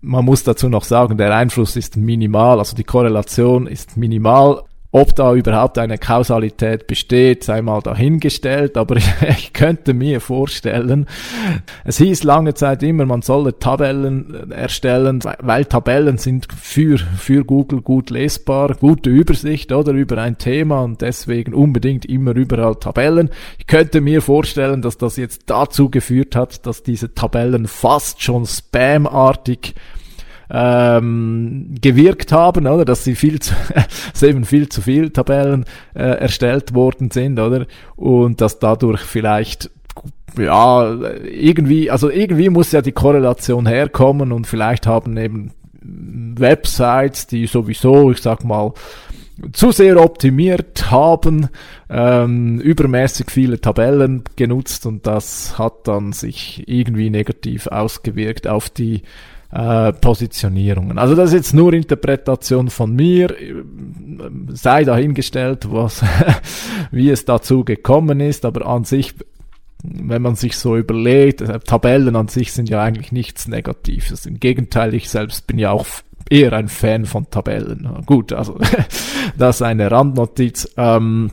man 0.00 0.24
muss 0.24 0.44
dazu 0.44 0.68
noch 0.68 0.84
sagen, 0.84 1.18
der 1.18 1.34
Einfluss 1.34 1.76
ist 1.76 1.96
minimal, 1.96 2.58
also 2.58 2.74
die 2.74 2.84
Korrelation 2.84 3.66
ist 3.66 3.96
minimal. 3.96 4.62
Ob 4.92 5.14
da 5.14 5.34
überhaupt 5.34 5.78
eine 5.78 5.98
Kausalität 5.98 6.88
besteht, 6.88 7.44
sei 7.44 7.62
mal 7.62 7.80
dahingestellt, 7.80 8.76
aber 8.76 8.96
ich 9.28 9.52
könnte 9.52 9.94
mir 9.94 10.20
vorstellen, 10.20 11.06
es 11.84 11.98
hieß 11.98 12.24
lange 12.24 12.54
Zeit 12.54 12.82
immer, 12.82 13.06
man 13.06 13.22
solle 13.22 13.56
Tabellen 13.60 14.50
erstellen, 14.50 15.20
weil 15.38 15.64
Tabellen 15.66 16.18
sind 16.18 16.48
für, 16.52 16.98
für 16.98 17.44
Google 17.44 17.82
gut 17.82 18.10
lesbar, 18.10 18.74
gute 18.74 19.10
Übersicht 19.10 19.70
oder 19.70 19.92
über 19.92 20.18
ein 20.18 20.38
Thema 20.38 20.80
und 20.80 21.02
deswegen 21.02 21.54
unbedingt 21.54 22.04
immer 22.06 22.34
überall 22.34 22.74
Tabellen. 22.74 23.30
Ich 23.58 23.68
könnte 23.68 24.00
mir 24.00 24.22
vorstellen, 24.22 24.82
dass 24.82 24.98
das 24.98 25.16
jetzt 25.16 25.42
dazu 25.46 25.88
geführt 25.88 26.34
hat, 26.34 26.66
dass 26.66 26.82
diese 26.82 27.14
Tabellen 27.14 27.68
fast 27.68 28.22
schon 28.22 28.44
spamartig 28.44 29.74
ähm, 30.50 31.74
gewirkt 31.80 32.32
haben, 32.32 32.66
oder, 32.66 32.84
dass 32.84 33.04
sie 33.04 33.14
viel 33.14 33.40
zu, 33.40 33.54
dass 34.12 34.22
eben 34.22 34.44
viel 34.44 34.68
zu 34.68 34.82
viel 34.82 35.10
Tabellen 35.10 35.64
äh, 35.94 36.02
erstellt 36.02 36.74
worden 36.74 37.10
sind, 37.10 37.38
oder, 37.38 37.66
und 37.96 38.40
dass 38.40 38.58
dadurch 38.58 39.00
vielleicht 39.00 39.70
ja, 40.38 40.94
irgendwie, 41.24 41.90
also 41.90 42.08
irgendwie 42.10 42.50
muss 42.50 42.72
ja 42.72 42.82
die 42.82 42.92
Korrelation 42.92 43.66
herkommen 43.66 44.32
und 44.32 44.46
vielleicht 44.46 44.86
haben 44.86 45.16
eben 45.16 45.52
Websites, 45.82 47.26
die 47.26 47.46
sowieso, 47.46 48.10
ich 48.10 48.22
sag 48.22 48.44
mal, 48.44 48.72
zu 49.52 49.72
sehr 49.72 49.98
optimiert 49.98 50.90
haben, 50.90 51.48
ähm, 51.88 52.60
übermäßig 52.60 53.30
viele 53.30 53.60
Tabellen 53.60 54.22
genutzt 54.36 54.84
und 54.86 55.06
das 55.06 55.58
hat 55.58 55.88
dann 55.88 56.12
sich 56.12 56.64
irgendwie 56.66 57.10
negativ 57.10 57.66
ausgewirkt 57.66 58.46
auf 58.46 58.68
die 58.68 59.02
äh, 59.52 59.92
Positionierungen. 59.92 60.98
Also 60.98 61.14
das 61.14 61.30
ist 61.30 61.36
jetzt 61.36 61.54
nur 61.54 61.72
Interpretation 61.72 62.70
von 62.70 62.94
mir, 62.94 63.34
sei 64.52 64.84
dahingestellt, 64.84 65.70
was, 65.70 66.04
wie 66.90 67.10
es 67.10 67.24
dazu 67.24 67.64
gekommen 67.64 68.20
ist, 68.20 68.44
aber 68.44 68.66
an 68.66 68.84
sich, 68.84 69.14
wenn 69.82 70.22
man 70.22 70.36
sich 70.36 70.56
so 70.56 70.76
überlegt, 70.76 71.40
äh, 71.40 71.58
Tabellen 71.60 72.16
an 72.16 72.28
sich 72.28 72.52
sind 72.52 72.68
ja 72.68 72.82
eigentlich 72.82 73.12
nichts 73.12 73.48
Negatives. 73.48 74.26
Im 74.26 74.38
Gegenteil, 74.38 74.94
ich 74.94 75.08
selbst 75.08 75.46
bin 75.46 75.58
ja 75.58 75.72
auch 75.72 75.86
eher 76.28 76.52
ein 76.52 76.68
Fan 76.68 77.06
von 77.06 77.28
Tabellen. 77.28 77.88
Gut, 78.06 78.32
also 78.32 78.56
das 79.36 79.56
ist 79.56 79.62
eine 79.62 79.90
Randnotiz. 79.90 80.72
Ähm, 80.76 81.32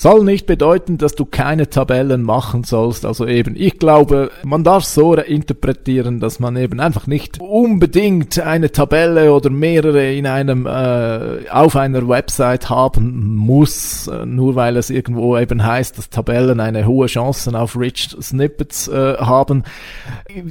soll 0.00 0.24
nicht 0.24 0.46
bedeuten, 0.46 0.96
dass 0.96 1.14
du 1.14 1.26
keine 1.26 1.68
Tabellen 1.68 2.22
machen 2.22 2.64
sollst. 2.64 3.04
Also 3.04 3.26
eben, 3.26 3.54
ich 3.54 3.78
glaube, 3.78 4.30
man 4.42 4.64
darf 4.64 4.84
so 4.84 5.12
interpretieren, 5.14 6.20
dass 6.20 6.40
man 6.40 6.56
eben 6.56 6.80
einfach 6.80 7.06
nicht 7.06 7.38
unbedingt 7.38 8.38
eine 8.40 8.72
Tabelle 8.72 9.34
oder 9.34 9.50
mehrere 9.50 10.10
in 10.14 10.26
einem 10.26 10.64
äh, 10.64 11.50
auf 11.50 11.76
einer 11.76 12.08
Website 12.08 12.70
haben 12.70 13.36
muss, 13.36 14.08
äh, 14.08 14.24
nur 14.24 14.54
weil 14.54 14.78
es 14.78 14.88
irgendwo 14.88 15.36
eben 15.36 15.62
heißt, 15.62 15.98
dass 15.98 16.08
Tabellen 16.08 16.60
eine 16.60 16.86
hohe 16.86 17.06
Chance 17.06 17.52
auf 17.58 17.76
Rich 17.76 18.16
Snippets 18.22 18.88
äh, 18.88 19.18
haben. 19.18 19.64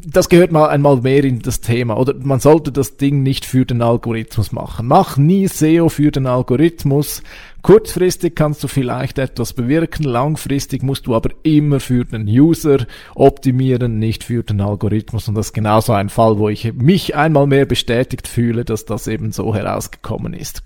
Das 0.06 0.30
gehört 0.30 0.52
mal 0.52 0.70
einmal 0.70 0.98
mehr 0.98 1.24
in 1.24 1.40
das 1.40 1.60
Thema. 1.60 1.98
Oder 1.98 2.14
man 2.22 2.40
sollte 2.40 2.72
das 2.72 2.98
Ding 2.98 3.24
nicht 3.24 3.48
für 3.48 3.66
den 3.66 3.82
Algorithmus 3.82 4.52
machen. 4.52 4.86
Mach 4.86 5.18
nie 5.18 5.48
SEO 5.48 5.90
für 5.90 6.12
den 6.12 6.28
Algorithmus. 6.28 7.24
Kurzfristig 7.62 8.36
kannst 8.36 8.64
du 8.64 8.68
vielleicht 8.68 9.20
etwas 9.20 9.54
bewirken, 9.54 10.04
langfristig 10.04 10.82
musst 10.82 11.08
du 11.08 11.16
aber 11.16 11.32
immer 11.44 11.80
für 11.80 12.06
den 12.06 12.26
User 12.26 12.86
optimieren, 13.16 14.00
nicht 14.00 14.24
für 14.24 14.44
den 14.44 14.62
Algorithmus. 14.62 15.28
Und 15.28 15.36
das 15.36 15.48
ist 15.48 15.54
genauso 15.54 15.92
ein 15.94 16.10
Fall, 16.10 16.38
wo 16.38 16.48
ich 16.48 16.74
mich 16.74 17.16
einmal 17.16 17.48
mehr 17.48 17.66
bestätigt 17.66 18.28
fühle, 18.28 18.64
dass 18.64 18.86
das 18.86 19.08
eben 19.08 19.32
so 19.32 19.54
herausgekommen 19.54 20.34
ist. 20.34 20.64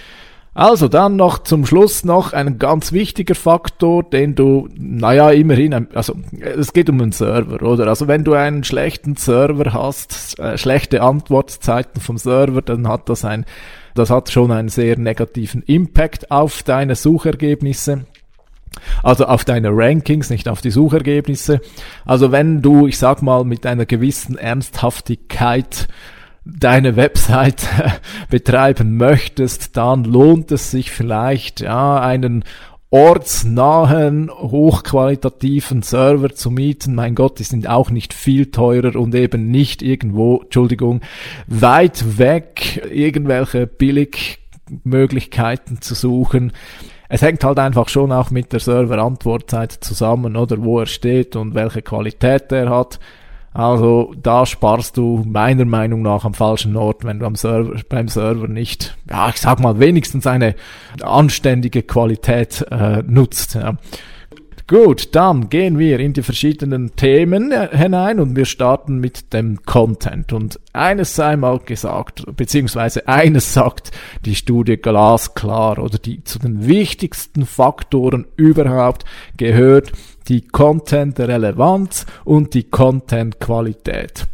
Also 0.55 0.87
dann 0.87 1.15
noch 1.15 1.39
zum 1.39 1.65
Schluss 1.65 2.05
noch 2.05 2.31
ein 2.31 2.59
ganz 2.59 2.91
wichtiger 2.91 3.33
Faktor, 3.33 4.03
den 4.03 4.35
du, 4.35 4.69
naja, 4.75 5.31
immerhin, 5.31 5.87
also 5.95 6.13
es 6.39 6.73
geht 6.73 6.91
um 6.91 7.01
einen 7.01 7.11
Server, 7.11 7.63
oder? 7.63 7.87
Also 7.87 8.07
wenn 8.07 8.23
du 8.23 8.33
einen 8.33 8.63
schlechten 8.63 9.15
Server 9.15 9.73
hast, 9.73 10.37
äh, 10.37 10.55
schlechte 10.59 11.01
Antwortzeiten 11.01 11.99
vom 11.99 12.19
Server, 12.19 12.61
dann 12.61 12.87
hat 12.87 13.09
das 13.09 13.25
ein 13.25 13.45
das 13.93 14.09
hat 14.09 14.31
schon 14.31 14.51
einen 14.51 14.69
sehr 14.69 14.97
negativen 14.97 15.63
Impact 15.63 16.31
auf 16.31 16.63
deine 16.63 16.95
Suchergebnisse. 16.95 18.05
Also 19.03 19.25
auf 19.25 19.45
deine 19.45 19.69
Rankings, 19.71 20.29
nicht 20.29 20.49
auf 20.49 20.61
die 20.61 20.71
Suchergebnisse. 20.71 21.61
Also 22.05 22.31
wenn 22.31 22.61
du, 22.61 22.87
ich 22.87 22.97
sag 22.97 23.21
mal, 23.21 23.43
mit 23.43 23.65
einer 23.65 23.85
gewissen 23.85 24.37
Ernsthaftigkeit 24.37 25.87
deine 26.45 26.95
Website 26.95 27.67
betreiben 28.29 28.97
möchtest, 28.97 29.77
dann 29.77 30.03
lohnt 30.03 30.51
es 30.51 30.71
sich 30.71 30.91
vielleicht, 30.91 31.61
ja, 31.61 31.99
einen 32.01 32.43
ortsnahen, 32.93 34.29
hochqualitativen 34.29 35.81
Server 35.81 36.35
zu 36.35 36.51
mieten. 36.51 36.93
Mein 36.93 37.15
Gott, 37.15 37.39
die 37.39 37.43
sind 37.43 37.67
auch 37.67 37.89
nicht 37.89 38.13
viel 38.13 38.51
teurer 38.51 38.99
und 38.99 39.15
eben 39.15 39.49
nicht 39.49 39.81
irgendwo, 39.81 40.41
Entschuldigung, 40.43 41.01
weit 41.47 42.19
weg 42.19 42.87
irgendwelche 42.93 43.65
Billigmöglichkeiten 43.65 45.81
zu 45.81 45.95
suchen. 45.95 46.51
Es 47.09 47.23
hängt 47.23 47.43
halt 47.43 47.57
einfach 47.57 47.89
schon 47.89 48.11
auch 48.11 48.29
mit 48.29 48.53
der 48.53 48.59
Server-Antwortzeit 48.59 49.71
zusammen, 49.71 50.35
oder 50.35 50.63
wo 50.63 50.79
er 50.79 50.85
steht 50.85 51.35
und 51.35 51.55
welche 51.55 51.81
Qualität 51.81 52.51
er 52.51 52.69
hat. 52.69 52.99
Also 53.53 54.13
da 54.21 54.45
sparst 54.45 54.97
du 54.97 55.23
meiner 55.25 55.65
Meinung 55.65 56.01
nach 56.01 56.25
am 56.25 56.33
falschen 56.33 56.75
Ort, 56.75 57.03
wenn 57.03 57.19
du 57.19 57.25
am 57.25 57.35
Server, 57.35 57.79
beim 57.87 58.07
Server 58.07 58.47
nicht, 58.47 58.97
ja, 59.09 59.29
ich 59.29 59.37
sag 59.37 59.59
mal, 59.59 59.79
wenigstens 59.79 60.25
eine 60.25 60.55
anständige 61.01 61.83
Qualität 61.83 62.65
äh, 62.71 63.03
nutzt. 63.03 63.53
Ja. 63.55 63.77
Gut, 64.65 65.13
dann 65.13 65.49
gehen 65.49 65.77
wir 65.77 65.99
in 65.99 66.13
die 66.13 66.23
verschiedenen 66.23 66.95
Themen 66.95 67.51
äh, 67.51 67.67
hinein 67.77 68.19
und 68.19 68.35
wir 68.35 68.45
starten 68.45 68.97
mit 68.97 69.33
dem 69.33 69.61
Content. 69.65 70.31
Und 70.31 70.59
eines 70.71 71.15
sei 71.15 71.35
mal 71.35 71.59
gesagt, 71.59 72.23
beziehungsweise 72.37 73.07
eines 73.07 73.53
sagt 73.53 73.91
die 74.23 74.35
Studie 74.35 74.77
glasklar 74.77 75.79
oder 75.79 75.99
die 75.99 76.23
zu 76.23 76.39
den 76.39 76.65
wichtigsten 76.65 77.45
Faktoren 77.45 78.25
überhaupt 78.37 79.03
gehört 79.37 79.91
die 80.27 80.41
Content-Relevanz 80.41 82.05
und 82.23 82.53
die 82.53 82.63
Content-Qualität. 82.63 84.27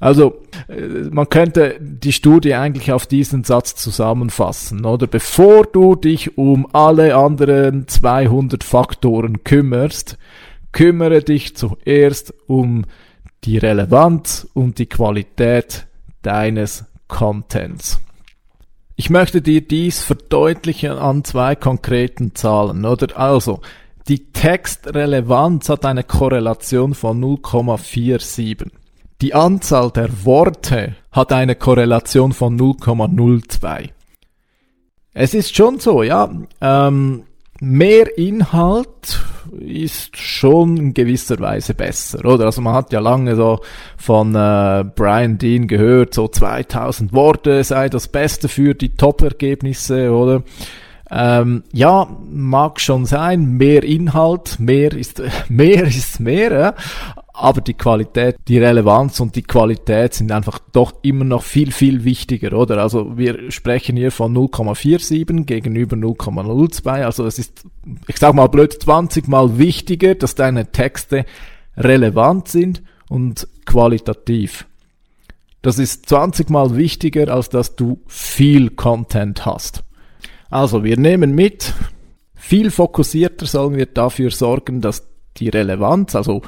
Also, 0.00 0.40
äh, 0.68 1.08
man 1.10 1.28
könnte 1.28 1.76
die 1.78 2.12
Studie 2.12 2.54
eigentlich 2.54 2.90
auf 2.90 3.06
diesen 3.06 3.44
Satz 3.44 3.74
zusammenfassen, 3.76 4.86
oder? 4.86 5.06
Bevor 5.06 5.66
du 5.66 5.94
dich 5.94 6.38
um 6.38 6.66
alle 6.72 7.14
anderen 7.14 7.86
200 7.86 8.64
Faktoren 8.64 9.44
kümmerst, 9.44 10.16
kümmere 10.72 11.22
dich 11.22 11.54
zuerst 11.54 12.32
um 12.46 12.86
die 13.44 13.58
Relevanz 13.58 14.48
und 14.54 14.78
die 14.78 14.86
Qualität 14.86 15.86
deines 16.22 16.86
Contents. 17.08 18.00
Ich 18.96 19.10
möchte 19.10 19.40
dir 19.40 19.62
dies 19.62 20.02
verdeutlichen 20.02 20.92
an 20.92 21.24
zwei 21.24 21.56
konkreten 21.56 22.34
Zahlen, 22.34 22.84
oder? 22.84 23.18
Also, 23.18 23.60
die 24.10 24.32
Textrelevanz 24.32 25.68
hat 25.68 25.86
eine 25.86 26.02
Korrelation 26.02 26.94
von 26.94 27.22
0,47. 27.22 28.66
Die 29.20 29.34
Anzahl 29.34 29.92
der 29.92 30.24
Worte 30.24 30.96
hat 31.12 31.32
eine 31.32 31.54
Korrelation 31.54 32.32
von 32.32 32.58
0,02. 32.58 33.90
Es 35.12 35.32
ist 35.32 35.54
schon 35.54 35.78
so, 35.78 36.02
ja. 36.02 36.28
Ähm, 36.60 37.22
mehr 37.60 38.18
Inhalt 38.18 39.20
ist 39.60 40.16
schon 40.16 40.76
in 40.76 40.94
gewisser 40.94 41.38
Weise 41.38 41.74
besser, 41.74 42.24
oder? 42.24 42.46
Also 42.46 42.62
man 42.62 42.74
hat 42.74 42.92
ja 42.92 42.98
lange 42.98 43.36
so 43.36 43.60
von 43.96 44.34
äh, 44.34 44.84
Brian 44.96 45.38
Dean 45.38 45.68
gehört, 45.68 46.14
so 46.14 46.26
2000 46.26 47.12
Worte 47.12 47.62
sei 47.62 47.88
das 47.88 48.08
Beste 48.08 48.48
für 48.48 48.74
die 48.74 48.96
Top-Ergebnisse, 48.96 50.10
oder? 50.10 50.42
Ähm, 51.10 51.64
ja, 51.72 52.08
mag 52.30 52.80
schon 52.80 53.04
sein, 53.04 53.56
mehr 53.56 53.82
Inhalt, 53.82 54.60
mehr 54.60 54.92
ist 54.92 55.20
mehr 55.48 55.84
ist 55.84 56.20
mehr, 56.20 56.52
ja? 56.52 56.74
aber 57.40 57.62
die 57.62 57.74
Qualität, 57.74 58.36
die 58.48 58.58
Relevanz 58.58 59.18
und 59.18 59.34
die 59.34 59.42
Qualität 59.42 60.14
sind 60.14 60.30
einfach 60.30 60.58
doch 60.72 60.92
immer 61.02 61.24
noch 61.24 61.42
viel, 61.42 61.72
viel 61.72 62.04
wichtiger, 62.04 62.56
oder? 62.56 62.78
Also 62.78 63.16
wir 63.16 63.50
sprechen 63.50 63.96
hier 63.96 64.12
von 64.12 64.36
0,47 64.36 65.44
gegenüber 65.44 65.96
0,02, 65.96 66.88
also 67.04 67.24
es 67.24 67.38
ist, 67.38 67.64
ich 68.06 68.18
sag 68.18 68.34
mal 68.34 68.48
blöd, 68.48 68.72
20 68.80 69.26
mal 69.26 69.58
wichtiger, 69.58 70.14
dass 70.14 70.34
deine 70.34 70.70
Texte 70.70 71.24
relevant 71.76 72.48
sind 72.48 72.82
und 73.08 73.48
qualitativ. 73.64 74.66
Das 75.62 75.78
ist 75.78 76.08
20 76.08 76.50
mal 76.50 76.76
wichtiger, 76.76 77.32
als 77.32 77.48
dass 77.48 77.74
du 77.74 78.00
viel 78.06 78.70
Content 78.70 79.46
hast. 79.46 79.82
Also 80.50 80.84
wir 80.84 80.98
nehmen 80.98 81.34
mit, 81.34 81.72
viel 82.34 82.70
fokussierter 82.70 83.46
sollen 83.46 83.76
wir 83.76 83.86
dafür 83.86 84.30
sorgen, 84.30 84.80
dass 84.80 85.06
die 85.36 85.48
Relevanz, 85.48 86.16
also 86.16 86.42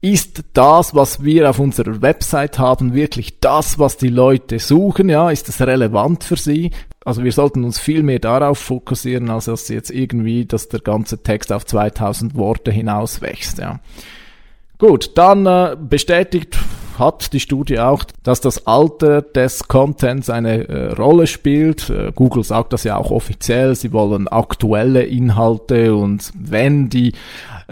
ist 0.00 0.42
das, 0.52 0.94
was 0.94 1.24
wir 1.24 1.48
auf 1.48 1.58
unserer 1.58 2.02
Website 2.02 2.58
haben, 2.58 2.92
wirklich 2.92 3.40
das, 3.40 3.78
was 3.78 3.96
die 3.96 4.10
Leute 4.10 4.58
suchen? 4.58 5.08
Ja, 5.08 5.30
ist 5.30 5.48
es 5.48 5.62
relevant 5.62 6.24
für 6.24 6.36
sie? 6.36 6.72
Also 7.06 7.24
wir 7.24 7.32
sollten 7.32 7.64
uns 7.64 7.78
viel 7.78 8.02
mehr 8.02 8.18
darauf 8.18 8.58
fokussieren, 8.58 9.30
als 9.30 9.46
dass 9.46 9.68
jetzt 9.68 9.90
irgendwie, 9.90 10.44
dass 10.44 10.68
der 10.68 10.80
ganze 10.80 11.22
Text 11.22 11.52
auf 11.52 11.64
2000 11.64 12.34
Worte 12.34 12.70
hinauswächst. 12.70 13.58
Ja. 13.58 13.80
Gut, 14.76 15.16
dann 15.16 15.46
äh, 15.46 15.74
bestätigt 15.80 16.58
hat 16.98 17.32
die 17.32 17.40
Studie 17.40 17.78
auch, 17.78 18.04
dass 18.22 18.40
das 18.40 18.66
Alter 18.66 19.22
des 19.22 19.68
Contents 19.68 20.30
eine 20.30 20.68
äh, 20.68 20.92
Rolle 20.92 21.26
spielt. 21.26 21.90
Äh, 21.90 22.12
Google 22.14 22.44
sagt 22.44 22.72
das 22.72 22.84
ja 22.84 22.96
auch 22.96 23.10
offiziell, 23.10 23.74
sie 23.74 23.92
wollen 23.92 24.28
aktuelle 24.28 25.02
Inhalte 25.02 25.94
und 25.94 26.30
wenn 26.34 26.88
die 26.88 27.12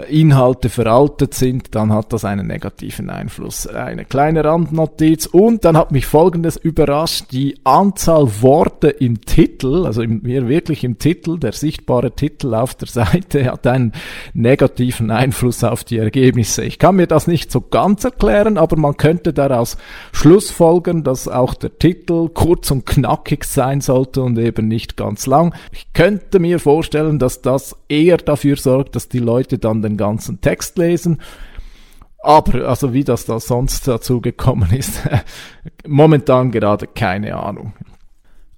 Inhalte 0.08 0.70
veraltet 0.70 1.34
sind, 1.34 1.74
dann 1.74 1.92
hat 1.92 2.12
das 2.12 2.24
einen 2.24 2.46
negativen 2.46 3.10
Einfluss. 3.10 3.66
Eine 3.66 4.04
kleine 4.04 4.44
Randnotiz 4.44 5.26
und 5.26 5.64
dann 5.64 5.76
hat 5.76 5.92
mich 5.92 6.06
Folgendes 6.06 6.56
überrascht, 6.56 7.26
die 7.30 7.58
Anzahl 7.64 8.28
Worte 8.40 8.88
im 8.88 9.20
Titel, 9.20 9.84
also 9.84 10.00
im, 10.00 10.24
wirklich 10.24 10.84
im 10.84 10.98
Titel, 10.98 11.38
der 11.38 11.52
sichtbare 11.52 12.12
Titel 12.12 12.54
auf 12.54 12.74
der 12.74 12.88
Seite 12.88 13.44
hat 13.52 13.66
einen 13.66 13.92
negativen 14.32 15.10
Einfluss 15.10 15.62
auf 15.62 15.84
die 15.84 15.98
Ergebnisse. 15.98 16.64
Ich 16.64 16.78
kann 16.78 16.96
mir 16.96 17.06
das 17.06 17.26
nicht 17.26 17.52
so 17.52 17.60
ganz 17.60 18.04
erklären, 18.04 18.56
aber 18.56 18.76
man 18.76 18.96
könnte 18.96 19.11
daraus 19.18 19.76
Schlussfolgern, 20.12 21.04
dass 21.04 21.28
auch 21.28 21.54
der 21.54 21.78
Titel 21.78 22.28
kurz 22.28 22.70
und 22.70 22.86
knackig 22.86 23.44
sein 23.44 23.80
sollte 23.80 24.22
und 24.22 24.38
eben 24.38 24.68
nicht 24.68 24.96
ganz 24.96 25.26
lang. 25.26 25.54
Ich 25.72 25.92
könnte 25.92 26.38
mir 26.38 26.58
vorstellen, 26.58 27.18
dass 27.18 27.42
das 27.42 27.76
eher 27.88 28.16
dafür 28.16 28.56
sorgt, 28.56 28.96
dass 28.96 29.08
die 29.08 29.18
Leute 29.18 29.58
dann 29.58 29.82
den 29.82 29.96
ganzen 29.96 30.40
Text 30.40 30.78
lesen. 30.78 31.20
Aber 32.22 32.68
also 32.68 32.92
wie 32.92 33.04
das 33.04 33.24
da 33.24 33.40
sonst 33.40 33.88
dazu 33.88 34.20
gekommen 34.20 34.72
ist, 34.72 35.00
momentan 35.86 36.52
gerade 36.52 36.86
keine 36.86 37.36
Ahnung. 37.36 37.72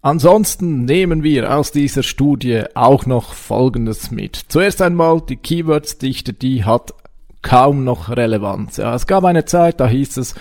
Ansonsten 0.04 0.84
nehmen 0.84 1.22
wir 1.22 1.56
aus 1.56 1.72
dieser 1.72 2.02
Studie 2.02 2.64
auch 2.74 3.06
noch 3.06 3.32
Folgendes 3.32 4.10
mit. 4.10 4.36
Zuerst 4.48 4.82
einmal 4.82 5.22
die 5.22 5.36
Keywords-Dichte, 5.36 6.34
die 6.34 6.64
hat 6.64 6.92
kaum 7.44 7.84
noch 7.84 8.08
Relevanz. 8.08 8.78
Ja, 8.78 8.94
es 8.94 9.06
gab 9.06 9.24
eine 9.24 9.44
Zeit, 9.44 9.78
da 9.78 9.86
hieß 9.86 10.16
es, 10.16 10.34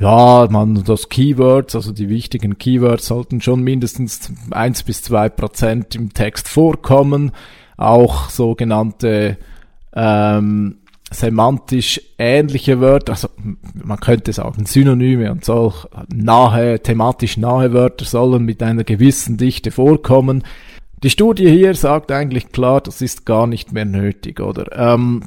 ja, 0.00 0.48
man, 0.50 0.82
das 0.84 1.10
Keywords, 1.10 1.74
also 1.74 1.92
die 1.92 2.08
wichtigen 2.08 2.56
Keywords 2.56 3.06
sollten 3.06 3.42
schon 3.42 3.62
mindestens 3.62 4.32
eins 4.50 4.82
bis 4.82 5.02
zwei 5.02 5.28
Prozent 5.28 5.94
im 5.94 6.14
Text 6.14 6.48
vorkommen. 6.48 7.32
Auch 7.76 8.30
sogenannte 8.30 9.36
ähm, 9.94 10.76
semantisch 11.10 12.00
ähnliche 12.18 12.80
Wörter, 12.80 13.12
also 13.12 13.28
man 13.74 13.98
könnte 13.98 14.32
sagen 14.32 14.64
Synonyme 14.64 15.32
und 15.32 15.44
so 15.44 15.74
nahe, 16.12 16.80
thematisch 16.80 17.36
nahe 17.36 17.72
Wörter 17.72 18.04
sollen 18.04 18.44
mit 18.44 18.62
einer 18.62 18.84
gewissen 18.84 19.36
Dichte 19.36 19.70
vorkommen. 19.70 20.44
Die 21.02 21.10
Studie 21.10 21.50
hier 21.50 21.74
sagt 21.74 22.12
eigentlich 22.12 22.50
klar, 22.50 22.80
das 22.80 23.02
ist 23.02 23.26
gar 23.26 23.46
nicht 23.46 23.72
mehr 23.72 23.84
nötig, 23.84 24.40
oder? 24.40 24.66
Ähm, 24.72 25.24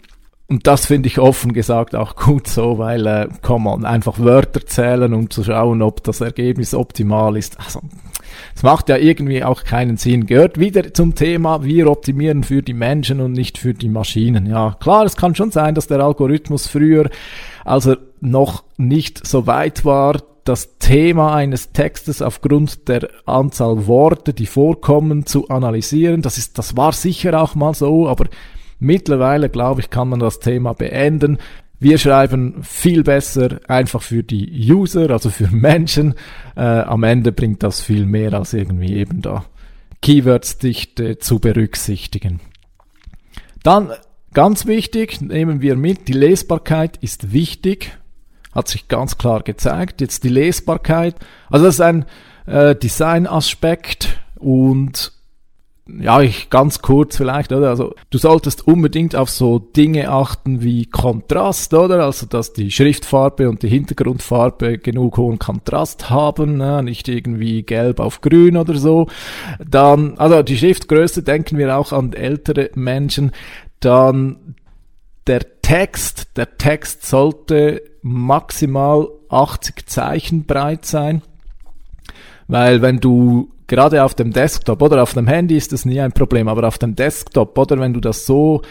und 0.49 0.65
das 0.65 0.86
finde 0.86 1.07
ich 1.07 1.19
offen 1.19 1.51
gesagt 1.51 1.93
auch 1.95 2.15
gut 2.15 2.47
so, 2.47 2.77
weil, 2.77 3.05
äh, 3.05 3.27
komm 3.41 3.63
man, 3.65 3.86
einfach 3.86 4.19
Wörter 4.19 4.65
zählen, 4.65 5.13
um 5.13 5.29
zu 5.29 5.43
schauen, 5.43 5.81
ob 5.81 6.03
das 6.03 6.21
Ergebnis 6.21 6.73
optimal 6.73 7.36
ist. 7.36 7.60
Also, 7.60 7.81
es 8.55 8.63
macht 8.63 8.88
ja 8.88 8.97
irgendwie 8.97 9.43
auch 9.43 9.63
keinen 9.65 9.97
Sinn. 9.97 10.25
Gehört 10.25 10.57
wieder 10.57 10.93
zum 10.93 11.15
Thema, 11.15 11.63
wir 11.63 11.89
optimieren 11.91 12.43
für 12.43 12.62
die 12.62 12.73
Menschen 12.73 13.19
und 13.19 13.33
nicht 13.33 13.57
für 13.57 13.73
die 13.73 13.89
Maschinen. 13.89 14.45
Ja, 14.45 14.77
klar, 14.79 15.05
es 15.05 15.17
kann 15.17 15.36
schon 15.36 15.51
sein, 15.51 15.75
dass 15.75 15.88
der 15.88 15.99
Algorithmus 15.99 16.67
früher, 16.67 17.10
als 17.65 17.88
er 17.88 17.97
noch 18.21 18.63
nicht 18.77 19.27
so 19.27 19.47
weit 19.47 19.83
war, 19.83 20.21
das 20.45 20.77
Thema 20.79 21.36
eines 21.36 21.73
Textes 21.73 22.21
aufgrund 22.21 22.88
der 22.88 23.10
Anzahl 23.25 23.86
Worte, 23.86 24.33
die 24.33 24.45
vorkommen, 24.45 25.25
zu 25.25 25.49
analysieren. 25.49 26.21
Das 26.21 26.38
ist, 26.38 26.57
das 26.57 26.77
war 26.77 26.93
sicher 26.93 27.41
auch 27.41 27.53
mal 27.53 27.73
so, 27.73 28.07
aber 28.07 28.27
Mittlerweile, 28.79 29.49
glaube 29.49 29.81
ich, 29.81 29.89
kann 29.89 30.09
man 30.09 30.19
das 30.19 30.39
Thema 30.39 30.73
beenden. 30.73 31.39
Wir 31.79 31.97
schreiben 31.97 32.63
viel 32.63 33.03
besser 33.03 33.59
einfach 33.67 34.01
für 34.01 34.23
die 34.23 34.71
User, 34.71 35.09
also 35.11 35.29
für 35.29 35.47
Menschen. 35.51 36.15
Äh, 36.55 36.61
am 36.61 37.03
Ende 37.03 37.31
bringt 37.31 37.63
das 37.63 37.81
viel 37.81 38.05
mehr 38.05 38.33
als 38.33 38.53
irgendwie 38.53 38.95
eben 38.95 39.21
da 39.21 39.45
Keywords-Dichte 40.01 41.17
zu 41.17 41.39
berücksichtigen. 41.39 42.39
Dann 43.63 43.91
ganz 44.33 44.65
wichtig, 44.65 45.21
nehmen 45.21 45.61
wir 45.61 45.75
mit, 45.75 46.07
die 46.07 46.13
Lesbarkeit 46.13 46.97
ist 46.97 47.33
wichtig, 47.33 47.97
hat 48.53 48.67
sich 48.67 48.87
ganz 48.87 49.17
klar 49.17 49.43
gezeigt. 49.43 50.01
Jetzt 50.01 50.23
die 50.23 50.29
Lesbarkeit, 50.29 51.15
also 51.49 51.65
das 51.65 51.75
ist 51.75 51.81
ein 51.81 52.05
äh, 52.45 52.75
Design-Aspekt 52.75 54.19
und 54.35 55.16
ja, 56.00 56.21
ich 56.21 56.50
ganz 56.50 56.82
kurz 56.82 57.17
vielleicht, 57.17 57.52
oder? 57.52 57.69
Also 57.69 57.93
du 58.10 58.17
solltest 58.17 58.67
unbedingt 58.67 59.15
auf 59.15 59.30
so 59.30 59.60
Dinge 59.60 60.10
achten 60.10 60.62
wie 60.62 60.86
Kontrast, 60.86 61.73
oder? 61.73 62.04
Also 62.04 62.26
dass 62.26 62.54
die 62.54 62.71
Schriftfarbe 62.71 63.50
und 63.50 63.63
die 63.63 63.69
Hintergrundfarbe 63.69 64.78
genug 64.78 65.17
hohen 65.17 65.39
Kontrast 65.39 66.10
haben, 66.10 66.58
ne? 66.58 66.84
nicht 66.84 67.08
irgendwie 67.08 67.63
gelb 67.63 68.00
auf 68.00 68.21
grün 68.21 68.58
oder 68.58 68.76
so. 68.76 69.08
Dann, 69.65 70.17
also 70.17 70.43
die 70.43 70.58
Schriftgröße 70.58 71.23
denken 71.23 71.58
wir 71.58 71.78
auch 71.78 71.91
an 71.91 72.13
ältere 72.13 72.69
Menschen. 72.76 73.32
Dann 73.80 74.56
der 75.28 75.62
Text, 75.62 76.38
der 76.38 76.58
Text 76.58 77.06
sollte 77.06 77.82
maximal 78.02 79.08
80 79.30 79.86
Zeichen 79.88 80.45
breit 80.45 80.86
sein. 80.86 81.21
Weil 82.47 82.82
wenn 82.82 83.00
du 83.00 83.52
gerade 83.67 84.03
auf 84.03 84.15
dem 84.15 84.32
Desktop 84.32 84.82
oder? 84.82 85.03
Auf 85.03 85.13
dem 85.13 85.27
Handy 85.27 85.58
ist 85.58 85.73
das 85.73 85.86
nie 85.86 85.99
ein 85.99 86.13
Problem, 86.13 86.47
aber 86.47 86.67
auf 86.67 86.77
dem 86.77 86.95
Desktop 86.95 87.58
oder? 87.58 87.80
Wenn 87.80 87.93
du 87.93 87.99
das 87.99 88.25
so, 88.25 88.62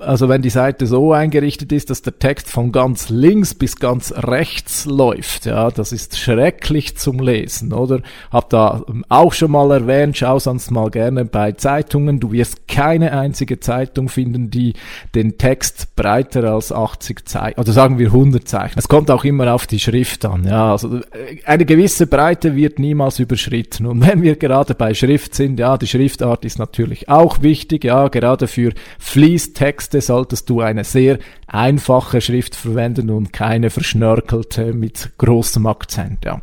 also 0.00 0.28
wenn 0.28 0.42
die 0.42 0.50
Seite 0.50 0.86
so 0.86 1.12
eingerichtet 1.12 1.70
ist, 1.70 1.90
dass 1.90 2.02
der 2.02 2.18
Text 2.18 2.50
von 2.50 2.72
ganz 2.72 3.10
links 3.10 3.54
bis 3.54 3.76
ganz 3.76 4.12
rechts 4.16 4.86
läuft, 4.86 5.46
ja, 5.46 5.70
das 5.70 5.92
ist 5.92 6.18
schrecklich 6.18 6.96
zum 6.96 7.20
Lesen, 7.20 7.72
oder? 7.72 8.00
Hab 8.30 8.48
da 8.50 8.82
auch 9.08 9.34
schon 9.34 9.50
mal 9.50 9.70
erwähnt, 9.70 10.16
schau 10.16 10.38
sonst 10.38 10.70
mal 10.70 10.90
gerne 10.90 11.26
bei 11.26 11.52
Zeitungen, 11.52 12.18
du 12.18 12.32
wirst 12.32 12.66
keine 12.66 13.12
einzige 13.12 13.60
Zeitung 13.60 14.08
finden, 14.08 14.50
die 14.50 14.72
den 15.14 15.36
Text 15.36 15.94
breiter 15.94 16.44
als 16.44 16.72
80 16.72 17.28
Zeichen, 17.28 17.60
oder 17.60 17.72
sagen 17.72 17.98
wir 17.98 18.08
100 18.08 18.48
Zeichen. 18.48 18.78
Es 18.78 18.88
kommt 18.88 19.10
auch 19.10 19.24
immer 19.24 19.52
auf 19.52 19.66
die 19.66 19.78
Schrift 19.78 20.24
an, 20.24 20.44
ja, 20.44 20.72
also 20.72 20.96
äh, 20.96 21.42
eine 21.44 21.66
gewisse 21.66 22.06
Breite 22.06 22.56
wird 22.56 22.78
niemals 22.78 23.18
überschritten. 23.18 23.86
Und 23.86 24.06
wenn 24.06 24.22
wir 24.22 24.37
gerade 24.38 24.74
bei 24.74 24.94
Schrift 24.94 25.34
sind, 25.34 25.58
ja, 25.58 25.76
die 25.76 25.86
Schriftart 25.86 26.44
ist 26.44 26.58
natürlich 26.58 27.08
auch 27.08 27.42
wichtig, 27.42 27.84
ja, 27.84 28.08
gerade 28.08 28.46
für 28.46 28.72
Fließtexte 28.98 30.00
solltest 30.00 30.48
du 30.48 30.60
eine 30.60 30.84
sehr 30.84 31.18
einfache 31.46 32.20
Schrift 32.20 32.54
verwenden 32.54 33.10
und 33.10 33.32
keine 33.32 33.70
verschnörkelte 33.70 34.72
mit 34.72 35.10
großem 35.18 35.66
Akzent, 35.66 36.24
ja. 36.24 36.40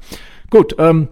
Gut, 0.50 0.76
ähm, 0.78 1.10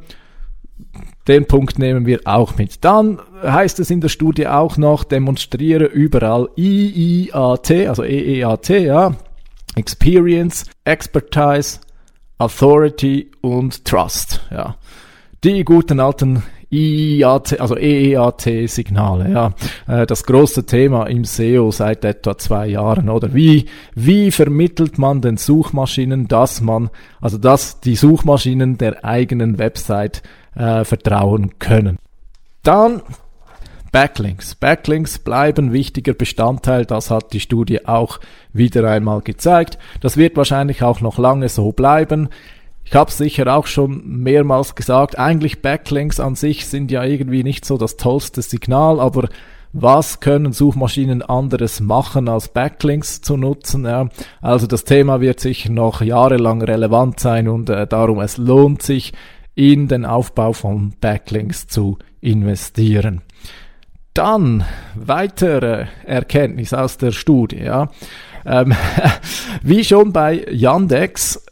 den 1.28 1.46
Punkt 1.46 1.80
nehmen 1.80 2.06
wir 2.06 2.20
auch 2.26 2.58
mit. 2.58 2.84
Dann 2.84 3.20
heißt 3.42 3.80
es 3.80 3.90
in 3.90 4.02
der 4.02 4.10
Studie 4.10 4.48
auch 4.48 4.78
noch, 4.78 5.04
demonstriere 5.04 5.86
überall 5.86 6.50
IIAT, 6.58 7.72
also 7.88 8.04
EEAT, 8.04 8.70
ja, 8.70 9.16
Experience, 9.76 10.66
Expertise, 10.84 11.80
Authority 12.38 13.32
und 13.42 13.86
Trust, 13.86 14.42
ja. 14.52 14.76
Die 15.44 15.64
guten 15.66 16.00
alten 16.00 16.44
IAT, 16.74 17.60
also 17.60 17.78
EEAT-Signale, 17.78 19.32
ja, 19.32 19.54
äh, 19.88 20.06
das 20.06 20.24
große 20.24 20.66
Thema 20.66 21.06
im 21.06 21.24
SEO 21.24 21.72
seit 21.72 22.04
etwa 22.04 22.38
zwei 22.38 22.68
Jahren, 22.68 23.10
oder? 23.10 23.34
Wie, 23.34 23.66
wie 23.96 24.32
vermittelt 24.32 24.98
man 24.98 25.22
den 25.22 25.38
Suchmaschinen, 25.38 26.28
dass 26.28 26.62
man, 26.62 26.90
also 27.22 27.38
dass 27.38 27.80
die 27.80 27.96
Suchmaschinen 27.96 28.78
der 28.78 29.06
eigenen 29.06 29.60
Website 29.60 30.24
äh, 30.56 30.84
vertrauen 30.84 31.60
können? 31.60 31.98
Dann 32.64 33.02
Backlinks. 33.94 34.56
Backlinks 34.56 35.20
bleiben 35.20 35.72
wichtiger 35.72 36.16
Bestandteil, 36.16 36.84
das 36.84 37.12
hat 37.12 37.32
die 37.32 37.40
Studie 37.40 37.86
auch 37.86 38.20
wieder 38.52 38.90
einmal 38.90 39.22
gezeigt. 39.22 39.78
Das 40.02 40.18
wird 40.18 40.36
wahrscheinlich 40.36 40.82
auch 40.82 41.00
noch 41.00 41.20
lange 41.20 41.48
so 41.48 41.72
bleiben. 41.72 42.30
Ich 42.86 42.96
habe 42.96 43.12
sicher 43.12 43.56
auch 43.56 43.68
schon 43.68 44.04
mehrmals 44.06 44.76
gesagt, 44.76 45.18
eigentlich 45.18 45.62
Backlinks 45.62 46.20
an 46.20 46.36
sich 46.36 46.68
sind 46.68 46.92
ja 46.92 47.04
irgendwie 47.04 47.44
nicht 47.44 47.66
so 47.66 47.78
das 47.78 47.98
tollste 47.98 48.42
Signal, 48.42 49.00
aber 49.00 49.30
was 49.76 50.20
können 50.20 50.54
Suchmaschinen 50.54 51.24
anderes 51.24 51.80
machen, 51.80 52.30
als 52.30 52.50
Backlinks 52.50 53.22
zu 53.22 53.38
nutzen? 53.38 53.86
Ja? 53.86 54.10
Also 54.40 54.68
das 54.68 54.84
Thema 54.84 55.20
wird 55.20 55.40
sicher 55.40 55.72
noch 55.72 56.02
jahrelang 56.02 56.62
relevant 56.62 57.20
sein 57.20 57.48
und 57.48 57.70
äh, 57.72 57.88
darum 57.88 58.20
es 58.20 58.38
lohnt 58.38 58.84
sich, 58.84 59.14
in 59.56 59.88
den 59.88 60.06
Aufbau 60.06 60.54
von 60.54 60.94
Backlinks 61.00 61.68
zu 61.68 61.98
investieren. 62.22 63.22
Dann 64.14 64.64
weitere 64.96 65.88
Erkenntnis 66.06 66.74
aus 66.74 66.98
der 66.98 67.12
Studie. 67.12 67.64
Ja. 67.64 67.90
Ähm, 68.46 68.74
wie 69.64 69.84
schon 69.84 70.14
bei 70.14 70.46
Yandex 70.52 71.43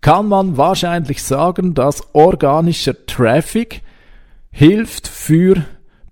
kann 0.00 0.28
man 0.28 0.56
wahrscheinlich 0.56 1.22
sagen, 1.22 1.74
dass 1.74 2.14
organischer 2.14 3.06
Traffic 3.06 3.82
hilft 4.50 5.08
für 5.08 5.64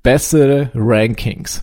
bessere 0.03 0.71
Rankings. 0.75 1.63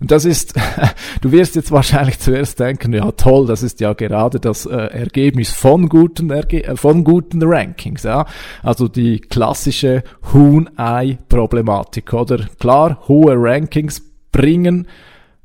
Und 0.00 0.12
das 0.12 0.24
ist, 0.24 0.54
du 1.22 1.32
wirst 1.32 1.56
jetzt 1.56 1.72
wahrscheinlich 1.72 2.18
zuerst 2.20 2.60
denken, 2.60 2.92
ja 2.92 3.10
toll, 3.12 3.46
das 3.46 3.62
ist 3.62 3.80
ja 3.80 3.92
gerade 3.94 4.38
das 4.38 4.64
äh, 4.66 4.76
Ergebnis 4.76 5.50
von 5.50 5.88
guten, 5.88 6.30
Erge 6.30 6.64
äh, 6.64 6.76
von 6.76 7.02
guten 7.02 7.42
Rankings, 7.42 8.04
ja. 8.04 8.26
Also 8.62 8.86
die 8.86 9.18
klassische 9.18 10.04
Huhn-Ei-Problematik, 10.32 12.12
oder? 12.12 12.46
Klar, 12.60 13.02
hohe 13.08 13.34
Rankings 13.36 14.02
bringen 14.30 14.86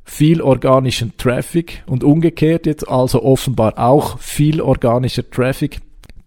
viel 0.04 0.42
organischen 0.42 1.16
Traffic 1.16 1.82
und 1.86 2.04
umgekehrt 2.04 2.66
jetzt 2.66 2.86
also 2.86 3.22
offenbar 3.22 3.78
auch 3.78 4.18
viel 4.18 4.60
organischer 4.60 5.28
Traffic 5.28 5.80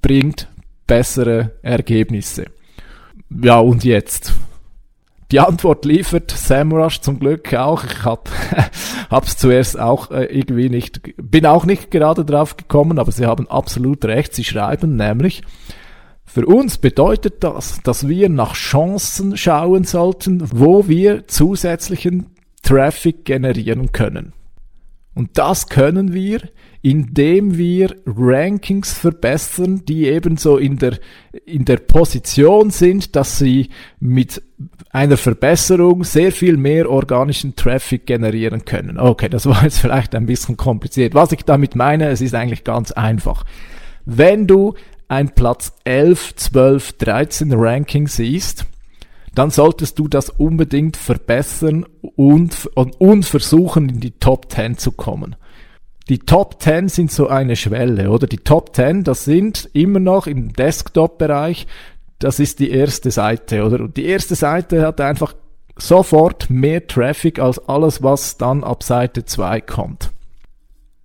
bringt 0.08 0.48
bessere 0.88 1.52
Ergebnisse. 1.62 2.46
Ja, 3.30 3.60
und 3.60 3.84
jetzt? 3.84 4.34
Die 5.32 5.42
Antwort 5.42 5.84
liefert 5.84 6.32
SEMrush 6.32 7.02
zum 7.02 7.20
Glück 7.20 7.54
auch. 7.54 7.84
Ich 7.84 8.06
hab, 8.06 8.30
hab's 9.10 9.36
zuerst 9.36 9.78
auch 9.78 10.10
äh, 10.12 10.24
irgendwie 10.24 10.70
nicht, 10.70 11.02
bin 11.18 11.46
auch 11.46 11.66
nicht 11.66 11.92
gerade 11.92 12.24
drauf 12.24 12.56
gekommen, 12.56 13.00
aber 13.00 13.12
sie 13.12 13.26
haben 13.26 13.50
absolut 13.50 14.06
recht. 14.06 14.34
Sie 14.34 14.46
schreiben 14.46 14.96
nämlich, 14.96 15.42
für 16.24 16.46
uns 16.46 16.78
bedeutet 16.78 17.44
das, 17.44 17.82
dass 17.84 18.08
wir 18.08 18.30
nach 18.30 18.54
Chancen 18.54 19.36
schauen 19.36 19.84
sollten, 19.84 20.42
wo 20.54 20.88
wir 20.88 21.28
zusätzlichen 21.28 22.28
Traffic 22.64 23.26
generieren 23.26 23.92
können. 23.92 24.32
Und 25.18 25.32
das 25.40 25.68
können 25.68 26.14
wir, 26.14 26.42
indem 26.84 27.58
wir 27.58 27.96
Rankings 28.06 28.94
verbessern, 28.94 29.84
die 29.84 30.06
ebenso 30.06 30.58
in 30.58 30.78
der, 30.78 31.00
in 31.44 31.66
der 31.66 31.78
Position 31.78 32.70
sind, 32.70 33.16
dass 33.16 33.40
sie 33.40 33.70
mit 34.00 34.44
einer 34.92 35.18
Verbesserung 35.18 36.04
sehr 36.04 36.32
viel 36.32 36.56
mehr 36.56 36.88
organischen 36.88 37.56
Traffic 37.56 38.06
generieren 38.06 38.64
können. 38.64 39.00
Okay, 39.00 39.28
das 39.28 39.48
war 39.48 39.64
jetzt 39.64 39.80
vielleicht 39.80 40.14
ein 40.14 40.28
bisschen 40.28 40.56
kompliziert. 40.56 41.16
Was 41.16 41.32
ich 41.32 41.44
damit 41.44 41.76
meine, 41.76 42.10
es 42.10 42.22
ist 42.22 42.36
eigentlich 42.36 42.64
ganz 42.64 42.92
einfach. 42.92 43.44
Wenn 44.06 44.46
du 44.46 44.76
ein 45.08 45.34
Platz 45.34 45.74
11, 45.84 46.36
12, 46.36 46.94
13 46.94 47.54
Ranking 47.54 48.08
siehst, 48.08 48.68
dann 49.38 49.52
solltest 49.52 50.00
du 50.00 50.08
das 50.08 50.32
unbedingt 50.32 50.98
verbessern 50.98 51.86
und, 52.16 52.66
und, 52.74 53.00
und 53.00 53.24
versuchen, 53.24 53.88
in 53.88 54.00
die 54.00 54.18
Top 54.18 54.52
10 54.52 54.80
zu 54.80 54.92
kommen. 54.92 55.36
Die 56.10 56.18
Top 56.18 56.60
10 56.60 56.90
sind 56.90 57.12
so 57.12 57.28
eine 57.28 57.56
Schwelle, 57.56 58.10
oder? 58.10 58.26
Die 58.26 58.40
Top 58.40 58.76
10, 58.76 59.04
das 59.04 59.26
sind 59.26 59.70
immer 59.74 60.00
noch 60.00 60.26
im 60.26 60.54
Desktop-Bereich, 60.54 61.68
das 62.18 62.40
ist 62.40 62.58
die 62.58 62.72
erste 62.72 63.12
Seite, 63.12 63.64
oder? 63.64 63.82
Und 63.82 63.98
die 63.98 64.06
erste 64.06 64.34
Seite 64.34 64.82
hat 64.82 65.00
einfach 65.02 65.36
sofort 65.78 66.50
mehr 66.50 66.88
Traffic 66.88 67.38
als 67.38 67.60
alles, 67.70 68.02
was 68.02 68.38
dann 68.38 68.64
ab 68.64 68.82
Seite 68.82 69.26
2 69.26 69.62
kommt. 69.62 70.10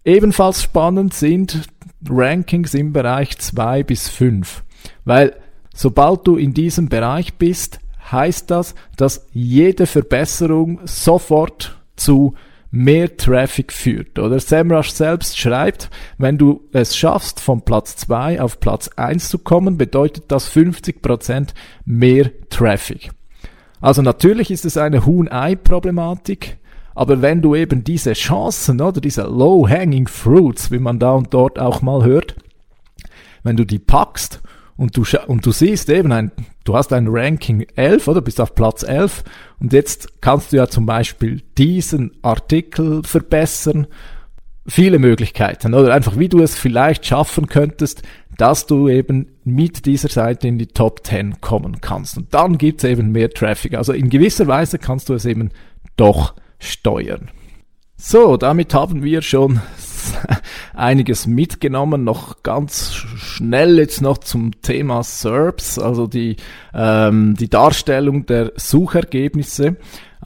Ebenfalls 0.06 0.62
spannend 0.62 1.12
sind 1.12 1.68
Rankings 2.08 2.72
im 2.72 2.94
Bereich 2.94 3.36
2 3.36 3.82
bis 3.82 4.08
5, 4.08 4.64
weil 5.04 5.36
sobald 5.74 6.26
du 6.26 6.36
in 6.36 6.54
diesem 6.54 6.88
Bereich 6.88 7.34
bist, 7.34 7.81
heißt 8.12 8.50
das, 8.50 8.74
dass 8.96 9.26
jede 9.32 9.86
Verbesserung 9.86 10.80
sofort 10.84 11.76
zu 11.96 12.34
mehr 12.70 13.16
Traffic 13.16 13.72
führt. 13.72 14.18
Oder 14.18 14.40
SEMrush 14.40 14.90
selbst 14.90 15.38
schreibt, 15.38 15.90
wenn 16.18 16.38
du 16.38 16.62
es 16.72 16.96
schaffst, 16.96 17.38
von 17.38 17.62
Platz 17.62 17.96
2 17.96 18.40
auf 18.40 18.60
Platz 18.60 18.88
1 18.96 19.28
zu 19.28 19.38
kommen, 19.38 19.76
bedeutet 19.76 20.24
das 20.28 20.50
50% 20.50 21.48
mehr 21.84 22.30
Traffic. 22.48 23.10
Also 23.80 24.00
natürlich 24.00 24.50
ist 24.50 24.64
es 24.64 24.76
eine 24.76 25.04
Huhn-Ei-Problematik, 25.04 26.58
aber 26.94 27.20
wenn 27.20 27.42
du 27.42 27.54
eben 27.54 27.84
diese 27.84 28.14
Chancen 28.14 28.80
oder 28.80 29.00
diese 29.00 29.22
Low-Hanging 29.22 30.08
Fruits, 30.08 30.70
wie 30.70 30.78
man 30.78 30.98
da 30.98 31.12
und 31.12 31.34
dort 31.34 31.58
auch 31.58 31.82
mal 31.82 32.04
hört, 32.04 32.36
wenn 33.42 33.56
du 33.56 33.64
die 33.64 33.78
packst 33.78 34.40
und 34.82 34.96
du, 34.96 35.04
und 35.28 35.46
du 35.46 35.52
siehst 35.52 35.88
eben 35.90 36.10
ein, 36.10 36.32
du 36.64 36.74
hast 36.74 36.92
ein 36.92 37.06
Ranking 37.08 37.64
11 37.76 38.08
oder 38.08 38.20
bist 38.20 38.40
auf 38.40 38.56
Platz 38.56 38.82
11 38.82 39.22
und 39.60 39.72
jetzt 39.72 40.20
kannst 40.20 40.52
du 40.52 40.56
ja 40.56 40.66
zum 40.66 40.86
Beispiel 40.86 41.40
diesen 41.56 42.10
Artikel 42.22 43.04
verbessern. 43.04 43.86
Viele 44.66 44.98
Möglichkeiten 44.98 45.74
oder 45.74 45.94
einfach 45.94 46.18
wie 46.18 46.28
du 46.28 46.40
es 46.40 46.56
vielleicht 46.56 47.06
schaffen 47.06 47.46
könntest, 47.46 48.02
dass 48.36 48.66
du 48.66 48.88
eben 48.88 49.28
mit 49.44 49.86
dieser 49.86 50.08
Seite 50.08 50.48
in 50.48 50.58
die 50.58 50.66
Top 50.66 51.06
10 51.06 51.40
kommen 51.40 51.80
kannst. 51.80 52.16
Und 52.16 52.34
dann 52.34 52.58
gibt's 52.58 52.82
eben 52.82 53.12
mehr 53.12 53.30
Traffic. 53.30 53.74
Also 53.74 53.92
in 53.92 54.10
gewisser 54.10 54.48
Weise 54.48 54.80
kannst 54.80 55.08
du 55.08 55.14
es 55.14 55.26
eben 55.26 55.50
doch 55.96 56.34
steuern. 56.58 57.30
So, 58.04 58.36
damit 58.36 58.74
haben 58.74 59.04
wir 59.04 59.22
schon 59.22 59.60
einiges 60.74 61.28
mitgenommen. 61.28 62.02
Noch 62.02 62.42
ganz 62.42 62.92
schnell 62.94 63.78
jetzt 63.78 64.02
noch 64.02 64.18
zum 64.18 64.60
Thema 64.60 65.04
SERPs, 65.04 65.78
also 65.78 66.08
die, 66.08 66.34
ähm, 66.74 67.36
die 67.38 67.48
Darstellung 67.48 68.26
der 68.26 68.54
Suchergebnisse. 68.56 69.76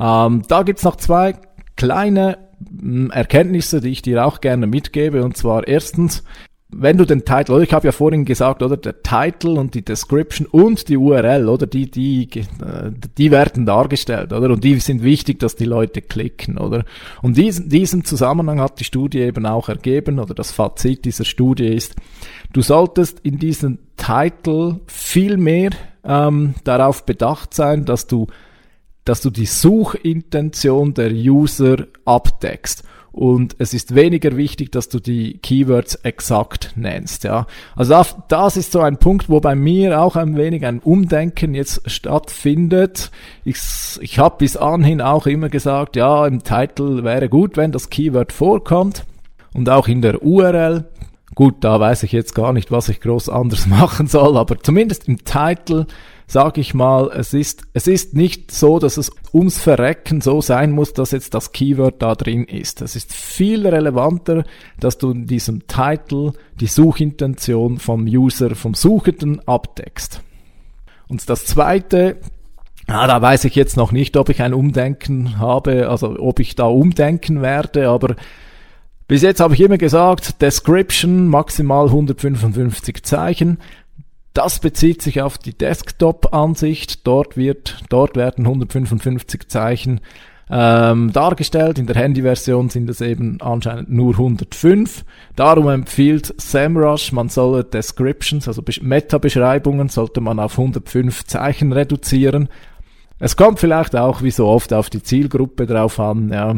Ähm, 0.01 0.43
da 0.49 0.62
gibt's 0.62 0.85
noch 0.85 0.97
zwei 0.97 1.35
kleine 1.77 2.39
hm, 2.67 3.11
Erkenntnisse, 3.11 3.83
die 3.83 3.91
ich 3.91 4.01
dir 4.01 4.25
auch 4.25 4.41
gerne 4.41 4.67
mitgebe. 4.67 5.23
Und 5.23 5.37
zwar 5.37 5.69
erstens, 5.69 6.25
wenn 6.69 6.99
du 6.99 7.05
den 7.05 7.25
Titel, 7.25 7.53
oder? 7.53 7.63
Ich 7.63 7.73
habe 7.73 7.87
ja 7.87 7.93
vorhin 7.93 8.25
gesagt, 8.25 8.63
oder? 8.63 8.77
Der 8.77 9.03
Titel 9.03 9.57
und 9.57 9.75
die 9.75 9.85
Description 9.85 10.49
und 10.49 10.89
die 10.89 10.97
URL, 10.97 11.49
oder? 11.49 11.67
Die, 11.67 11.89
die, 11.91 12.25
äh, 12.25 12.91
die 13.17 13.31
werden 13.31 13.67
dargestellt, 13.67 14.33
oder? 14.33 14.51
Und 14.51 14.65
die 14.65 14.79
sind 14.81 15.03
wichtig, 15.03 15.39
dass 15.39 15.55
die 15.55 15.65
Leute 15.65 16.03
klicken, 16.03 16.59
oder? 16.59 16.85
Und 17.23 17.37
diesen, 17.37 17.69
diesem 17.69 18.05
Zusammenhang 18.05 18.61
hat 18.61 18.81
die 18.81 18.85
Studie 18.85 19.21
eben 19.21 19.47
auch 19.47 19.69
ergeben, 19.69 20.19
oder? 20.19 20.35
Das 20.35 20.51
Fazit 20.51 21.05
dieser 21.05 21.25
Studie 21.25 21.69
ist, 21.69 21.95
du 22.53 22.63
solltest 22.63 23.21
in 23.21 23.39
diesem 23.39 23.79
Titel 23.97 24.81
viel 24.89 25.37
mehr 25.37 25.71
ähm, 26.05 26.55
darauf 26.65 27.07
bedacht 27.07 27.55
sein, 27.55 27.85
dass 27.85 28.09
du, 28.09 28.27
dass 29.05 29.21
du 29.21 29.31
die 29.31 29.47
Suchintention 29.47 30.95
der 30.95 31.13
User 31.13 31.87
abdeckst 32.05 32.83
und 33.17 33.57
es 33.59 33.73
ist 33.73 33.95
weniger 33.95 34.37
wichtig, 34.37 34.71
dass 34.73 34.91
du 34.91 35.01
die 35.01 35.39
Keywords 35.39 35.95
exakt 35.95 36.73
nennst. 36.77 37.25
Ja, 37.25 37.47
also 37.75 38.05
das 38.29 38.59
ist 38.59 38.73
so 38.73 38.81
ein 38.81 38.99
Punkt, 38.99 39.31
wo 39.31 39.41
bei 39.41 39.55
mir 39.55 40.03
auch 40.03 40.17
ein 40.17 40.37
wenig 40.37 40.67
ein 40.67 40.81
Umdenken 40.81 41.55
jetzt 41.55 41.91
stattfindet. 41.91 43.11
Ich, 43.43 43.57
ich 44.03 44.19
habe 44.19 44.37
bis 44.37 44.59
anhin 44.59 45.01
auch 45.01 45.27
immer 45.27 45.49
gesagt, 45.49 45.97
ja, 45.97 46.27
im 46.27 46.43
Titel 46.43 47.05
wäre 47.05 47.31
gut, 47.31 47.57
wenn 47.57 47.73
das 47.73 47.89
Keyword 47.89 48.33
vorkommt 48.33 49.07
und 49.55 49.71
auch 49.71 49.89
in 49.89 50.03
der 50.03 50.23
URL. 50.23 50.85
Gut, 51.35 51.65
da 51.65 51.81
weiß 51.81 52.03
ich 52.03 52.13
jetzt 52.13 52.35
gar 52.35 52.53
nicht, 52.53 52.71
was 52.71 52.91
ich 52.91 53.01
groß 53.01 53.29
anders 53.31 53.67
machen 53.67 54.09
soll, 54.09 54.37
aber 54.37 54.59
zumindest 54.59 55.09
im 55.09 55.25
Titel 55.25 55.87
sage 56.27 56.61
ich 56.61 56.75
mal, 56.75 57.11
es 57.15 57.33
ist, 57.35 57.62
es 57.73 57.87
ist 57.87 58.15
nicht 58.15 58.51
so, 58.51 58.79
dass 58.79 58.97
es 58.97 59.12
ums 59.33 59.59
Verrecken 59.59 60.21
so 60.21 60.41
sein 60.41 60.73
muss, 60.73 60.93
dass 60.93 61.12
jetzt 61.12 61.35
das 61.35 61.53
Keyword 61.53 62.03
da 62.03 62.15
drin 62.15 62.45
ist. 62.45 62.83
Es 62.83 62.97
ist 62.97 63.15
viel 63.15 63.67
relevanter, 63.67 64.45
dass 64.81 64.99
du 64.99 65.11
in 65.11 65.27
diesem 65.27 65.67
Titel 65.67 66.33
die 66.61 66.67
Suchintention 66.67 67.79
vom 67.79 68.05
User, 68.07 68.55
vom 68.57 68.75
Suchenden 68.75 69.47
abdeckst. 69.47 70.21
Und 71.09 71.29
das 71.31 71.45
zweite, 71.45 72.17
Ah, 72.89 73.09
da 73.09 73.21
weiß 73.21 73.45
ich 73.47 73.57
jetzt 73.57 73.77
noch 73.77 73.91
nicht, 73.91 74.17
ob 74.17 74.29
ich 74.29 74.43
ein 74.43 74.55
Umdenken 74.55 75.41
habe, 75.41 75.89
also 75.89 76.21
ob 76.21 76.39
ich 76.39 76.55
da 76.55 76.67
umdenken 76.67 77.43
werde, 77.43 77.89
aber 77.89 78.15
bis 79.09 79.23
jetzt 79.23 79.41
habe 79.41 79.55
ich 79.55 79.61
immer 79.61 79.79
gesagt, 79.79 80.41
Description 80.41 81.29
maximal 81.29 81.87
155 81.87 83.03
Zeichen. 83.03 83.59
Das 84.37 84.59
bezieht 84.59 85.01
sich 85.01 85.22
auf 85.22 85.38
die 85.38 85.57
Desktop-Ansicht. 85.57 87.07
Dort 87.07 87.38
wird, 87.38 87.83
dort 87.88 88.16
werden 88.16 88.44
155 88.44 89.49
Zeichen 89.49 90.03
ähm, 90.51 91.11
dargestellt. 91.11 91.79
In 91.79 91.87
der 91.87 91.96
Handyversion 91.96 92.68
sind 92.68 92.90
es 92.90 93.01
eben 93.01 93.40
anscheinend 93.40 93.90
nur 93.90 94.12
105. 94.12 95.07
Darum 95.37 95.68
empfiehlt 95.70 96.35
SEMrush, 96.37 97.12
man 97.12 97.31
solle 97.31 97.64
Descriptions, 97.64 98.46
also 98.46 98.62
Meta-Beschreibungen, 98.83 99.88
sollte 99.88 100.20
man 100.20 100.38
auf 100.38 100.59
105 100.59 101.25
Zeichen 101.25 101.72
reduzieren. 101.72 102.51
Es 103.18 103.38
kommt 103.38 103.59
vielleicht 103.59 103.96
auch 103.96 104.20
wie 104.20 104.31
so 104.31 104.49
oft 104.49 104.75
auf 104.75 104.90
die 104.90 105.03
Zielgruppe 105.03 105.64
drauf 105.64 105.99
an, 105.99 106.29
ja. 106.29 106.57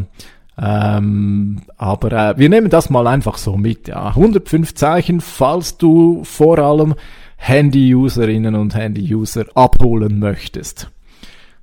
Ähm, 0.60 1.62
aber 1.76 2.30
äh, 2.30 2.38
wir 2.38 2.48
nehmen 2.48 2.70
das 2.70 2.90
mal 2.90 3.06
einfach 3.06 3.38
so 3.38 3.56
mit, 3.56 3.86
ja. 3.86 4.08
105 4.08 4.74
Zeichen, 4.74 5.20
falls 5.20 5.78
du 5.78 6.24
vor 6.24 6.58
allem 6.58 6.96
Handy-Userinnen 7.38 8.54
und 8.54 8.74
Handy-User 8.74 9.46
abholen 9.54 10.18
möchtest. 10.18 10.90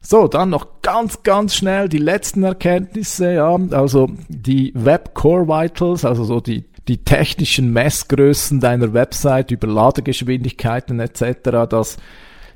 So, 0.01 0.27
dann 0.27 0.49
noch 0.49 0.81
ganz, 0.81 1.23
ganz 1.23 1.55
schnell 1.55 1.89
die 1.89 1.97
letzten 1.97 2.43
Erkenntnisse, 2.43 3.33
ja, 3.33 3.57
also 3.71 4.09
die 4.27 4.71
Web 4.75 5.13
Core 5.13 5.47
Vitals, 5.47 6.05
also 6.05 6.23
so 6.23 6.39
die, 6.39 6.65
die 6.87 7.03
technischen 7.03 7.73
Messgrößen 7.73 8.59
deiner 8.59 8.93
Website 8.93 9.51
über 9.51 9.67
Ladegeschwindigkeiten 9.67 10.99
etc., 10.99 11.67
das 11.69 11.97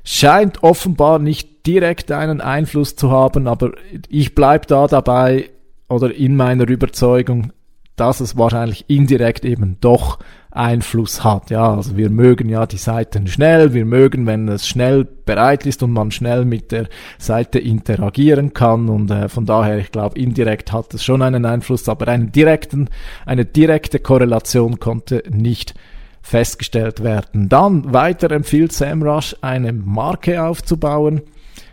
scheint 0.04 0.62
offenbar 0.62 1.18
nicht 1.18 1.66
direkt 1.66 2.12
einen 2.12 2.40
Einfluss 2.40 2.96
zu 2.96 3.10
haben, 3.10 3.46
aber 3.46 3.72
ich 4.08 4.34
bleib 4.34 4.66
da 4.68 4.86
dabei 4.86 5.50
oder 5.88 6.14
in 6.14 6.36
meiner 6.36 6.68
Überzeugung, 6.68 7.52
dass 7.96 8.20
es 8.20 8.38
wahrscheinlich 8.38 8.88
indirekt 8.88 9.44
eben 9.44 9.76
doch 9.80 10.20
Einfluss 10.50 11.22
hat. 11.22 11.50
Ja, 11.50 11.74
also 11.74 11.96
wir 11.96 12.10
mögen 12.10 12.48
ja 12.48 12.66
die 12.66 12.76
Seiten 12.76 13.28
schnell, 13.28 13.72
wir 13.72 13.84
mögen, 13.84 14.26
wenn 14.26 14.48
es 14.48 14.66
schnell 14.66 15.04
bereit 15.04 15.64
ist 15.64 15.82
und 15.82 15.92
man 15.92 16.10
schnell 16.10 16.44
mit 16.44 16.72
der 16.72 16.88
Seite 17.18 17.58
interagieren 17.58 18.52
kann 18.52 18.88
und 18.88 19.10
äh, 19.10 19.28
von 19.28 19.46
daher, 19.46 19.78
ich 19.78 19.92
glaube, 19.92 20.18
indirekt 20.18 20.72
hat 20.72 20.92
es 20.94 21.04
schon 21.04 21.22
einen 21.22 21.44
Einfluss, 21.44 21.88
aber 21.88 22.08
einen 22.08 22.32
direkten, 22.32 22.88
eine 23.26 23.44
direkte 23.44 24.00
Korrelation 24.00 24.80
konnte 24.80 25.22
nicht 25.30 25.74
festgestellt 26.20 27.02
werden. 27.02 27.48
Dann 27.48 27.92
weiter 27.92 28.30
empfiehlt 28.32 28.72
SEMrush 28.72 29.36
eine 29.40 29.72
Marke 29.72 30.42
aufzubauen. 30.42 31.22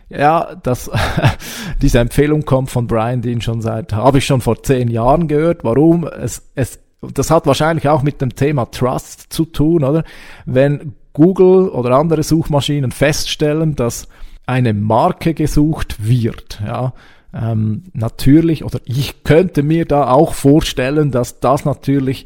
Ja, 0.10 0.56
das, 0.64 0.90
diese 1.82 2.00
Empfehlung 2.00 2.46
kommt 2.46 2.70
von 2.70 2.88
Brian 2.88 3.22
Dean 3.22 3.42
schon 3.42 3.62
seit, 3.62 3.92
habe 3.94 4.20
ich 4.20 4.26
schon 4.26 4.40
vor 4.40 4.64
zehn 4.64 4.88
Jahren 4.90 5.28
gehört. 5.28 5.64
Warum? 5.64 6.08
Es, 6.08 6.44
es, 6.56 6.80
das 7.02 7.32
hat 7.32 7.46
wahrscheinlich 7.46 7.88
auch 7.88 8.04
mit 8.04 8.22
dem 8.22 8.36
Thema 8.36 8.66
Trust 8.66 9.32
zu 9.32 9.46
tun, 9.46 9.84
oder? 9.84 10.04
Wenn 10.46 10.94
Google 11.14 11.70
oder 11.70 11.98
andere 11.98 12.24
Suchmaschinen 12.24 12.92
feststellen, 12.92 13.76
dass 13.76 14.08
eine 14.46 14.74
Marke 14.74 15.34
gesucht 15.34 16.08
wird, 16.08 16.62
ja, 16.66 16.94
ähm, 17.34 17.84
natürlich, 17.94 18.64
oder 18.64 18.80
ich 18.86 19.24
könnte 19.24 19.62
mir 19.62 19.86
da 19.86 20.10
auch 20.10 20.34
vorstellen, 20.34 21.12
dass 21.12 21.40
das 21.40 21.66
natürlich 21.66 22.26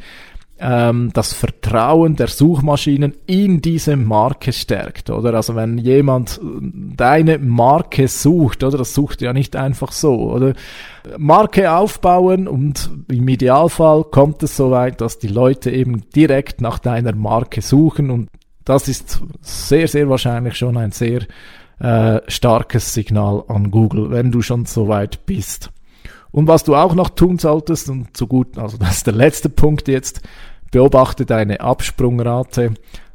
ähm, 0.62 1.10
das 1.13 1.34
Vertrauen 1.34 2.15
der 2.15 2.28
Suchmaschinen 2.28 3.13
in 3.26 3.62
diese 3.62 3.97
Marke 3.97 4.54
stärkt, 4.54 5.10
oder? 5.10 5.34
Also 5.34 5.56
wenn 5.56 5.78
jemand 5.78 6.39
deine 6.62 7.39
Marke 7.39 8.08
sucht, 8.08 8.63
oder? 8.63 8.78
Das 8.78 8.93
sucht 8.93 9.21
ja 9.21 9.34
nicht 9.34 9.56
einfach 9.56 9.91
so, 9.91 10.32
oder? 10.32 10.54
Marke 11.17 11.71
aufbauen 11.71 12.47
und 12.47 12.91
im 13.12 13.28
Idealfall 13.28 14.04
kommt 14.04 14.43
es 14.43 14.56
so 14.56 14.69
weit, 14.69 15.02
dass 15.02 15.17
die 15.17 15.28
Leute 15.28 15.71
eben 15.71 16.04
direkt 16.15 16.62
nach 16.62 16.78
deiner 16.78 17.15
Marke 17.15 17.62
suchen 17.62 18.12
und 18.12 18.30
das 18.63 18.88
ist 18.88 19.21
sehr, 19.41 19.88
sehr 19.88 20.08
wahrscheinlich 20.08 20.56
schon 20.56 20.78
ein 20.78 20.91
sehr 20.91 21.21
äh, 21.80 22.21
starkes 22.28 22.93
Signal 22.93 23.43
an 23.47 23.71
Google, 23.71 24.12
wenn 24.12 24.32
du 24.32 24.43
schon 24.43 24.65
so 24.65 24.88
weit 24.88 25.26
bist. 25.26 25.71
Und 26.32 26.47
was 26.47 26.63
du 26.63 26.76
auch 26.76 26.95
noch 26.95 27.10
tun 27.10 27.39
solltest, 27.39 27.89
und 27.89 28.15
so 28.15 28.28
gut, 28.28 28.58
also 28.58 28.78
das 28.78 28.97
ist 28.97 29.08
der 29.08 29.15
letzte 29.15 29.50
Punkt 29.50 29.88
jetzt, 29.88 30.21
beobachte 30.72 31.26
deine 31.26 31.60
Absprungrate. 31.60 32.74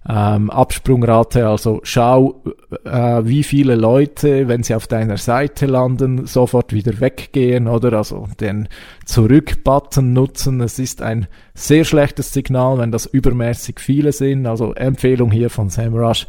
Ähm, 0.09 0.51
Absprungrate, 0.51 1.49
also 1.49 1.81
schau, 1.83 2.41
äh, 2.85 3.23
wie 3.25 3.43
viele 3.43 3.75
Leute, 3.75 4.47
wenn 4.47 4.63
sie 4.63 4.77
auf 4.77 4.87
deiner 4.87 5.17
Seite 5.17 5.67
landen, 5.67 6.27
sofort 6.27 6.73
wieder 6.73 7.01
weggehen 7.01 7.67
oder 7.67 7.93
also 7.95 8.29
den 8.39 8.69
Zurück-Button 9.05 10.13
nutzen. 10.13 10.61
Es 10.61 10.79
ist 10.79 11.03
ein 11.03 11.27
sehr 11.55 11.85
schlechtes 11.85 12.33
Signal, 12.33 12.79
wenn 12.79 12.93
das 12.93 13.07
übermäßig 13.07 13.81
viele 13.81 14.13
sind. 14.13 14.47
Also 14.47 14.75
Empfehlung 14.75 15.33
hier 15.33 15.51
von 15.51 15.71
SEMrush. 15.71 16.29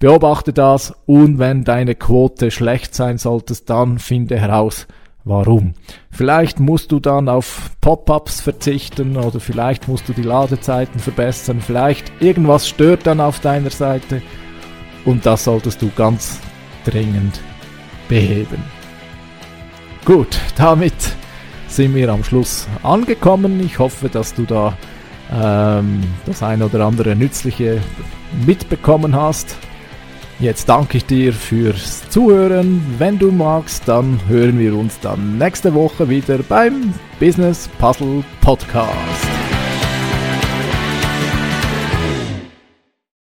Beobachte 0.00 0.52
das 0.52 0.92
und 1.06 1.38
wenn 1.38 1.62
deine 1.62 1.94
Quote 1.94 2.50
schlecht 2.50 2.96
sein 2.96 3.18
solltest, 3.18 3.70
dann 3.70 4.00
finde 4.00 4.36
heraus, 4.36 4.88
Warum? 5.24 5.74
Vielleicht 6.10 6.58
musst 6.58 6.90
du 6.90 6.98
dann 6.98 7.28
auf 7.28 7.70
Pop-ups 7.80 8.40
verzichten 8.40 9.16
oder 9.16 9.38
vielleicht 9.38 9.86
musst 9.86 10.08
du 10.08 10.12
die 10.12 10.22
Ladezeiten 10.22 10.98
verbessern, 10.98 11.60
vielleicht 11.60 12.12
irgendwas 12.20 12.68
stört 12.68 13.06
dann 13.06 13.20
auf 13.20 13.38
deiner 13.38 13.70
Seite 13.70 14.20
und 15.04 15.24
das 15.24 15.44
solltest 15.44 15.80
du 15.80 15.90
ganz 15.94 16.40
dringend 16.84 17.40
beheben. 18.08 18.62
Gut, 20.04 20.38
damit 20.56 20.94
sind 21.68 21.94
wir 21.94 22.08
am 22.08 22.24
Schluss 22.24 22.66
angekommen. 22.82 23.60
Ich 23.60 23.78
hoffe, 23.78 24.08
dass 24.08 24.34
du 24.34 24.42
da 24.42 24.76
ähm, 25.32 26.02
das 26.26 26.42
ein 26.42 26.62
oder 26.62 26.84
andere 26.84 27.14
Nützliche 27.14 27.80
mitbekommen 28.44 29.14
hast. 29.14 29.56
Jetzt 30.42 30.68
danke 30.68 30.96
ich 30.96 31.06
dir 31.06 31.32
fürs 31.32 32.02
Zuhören. 32.10 32.84
Wenn 32.98 33.16
du 33.16 33.30
magst, 33.30 33.86
dann 33.86 34.18
hören 34.26 34.58
wir 34.58 34.76
uns 34.76 34.98
dann 34.98 35.38
nächste 35.38 35.72
Woche 35.72 36.08
wieder 36.08 36.38
beim 36.38 36.92
Business 37.20 37.68
Puzzle 37.78 38.24
Podcast. 38.40 39.41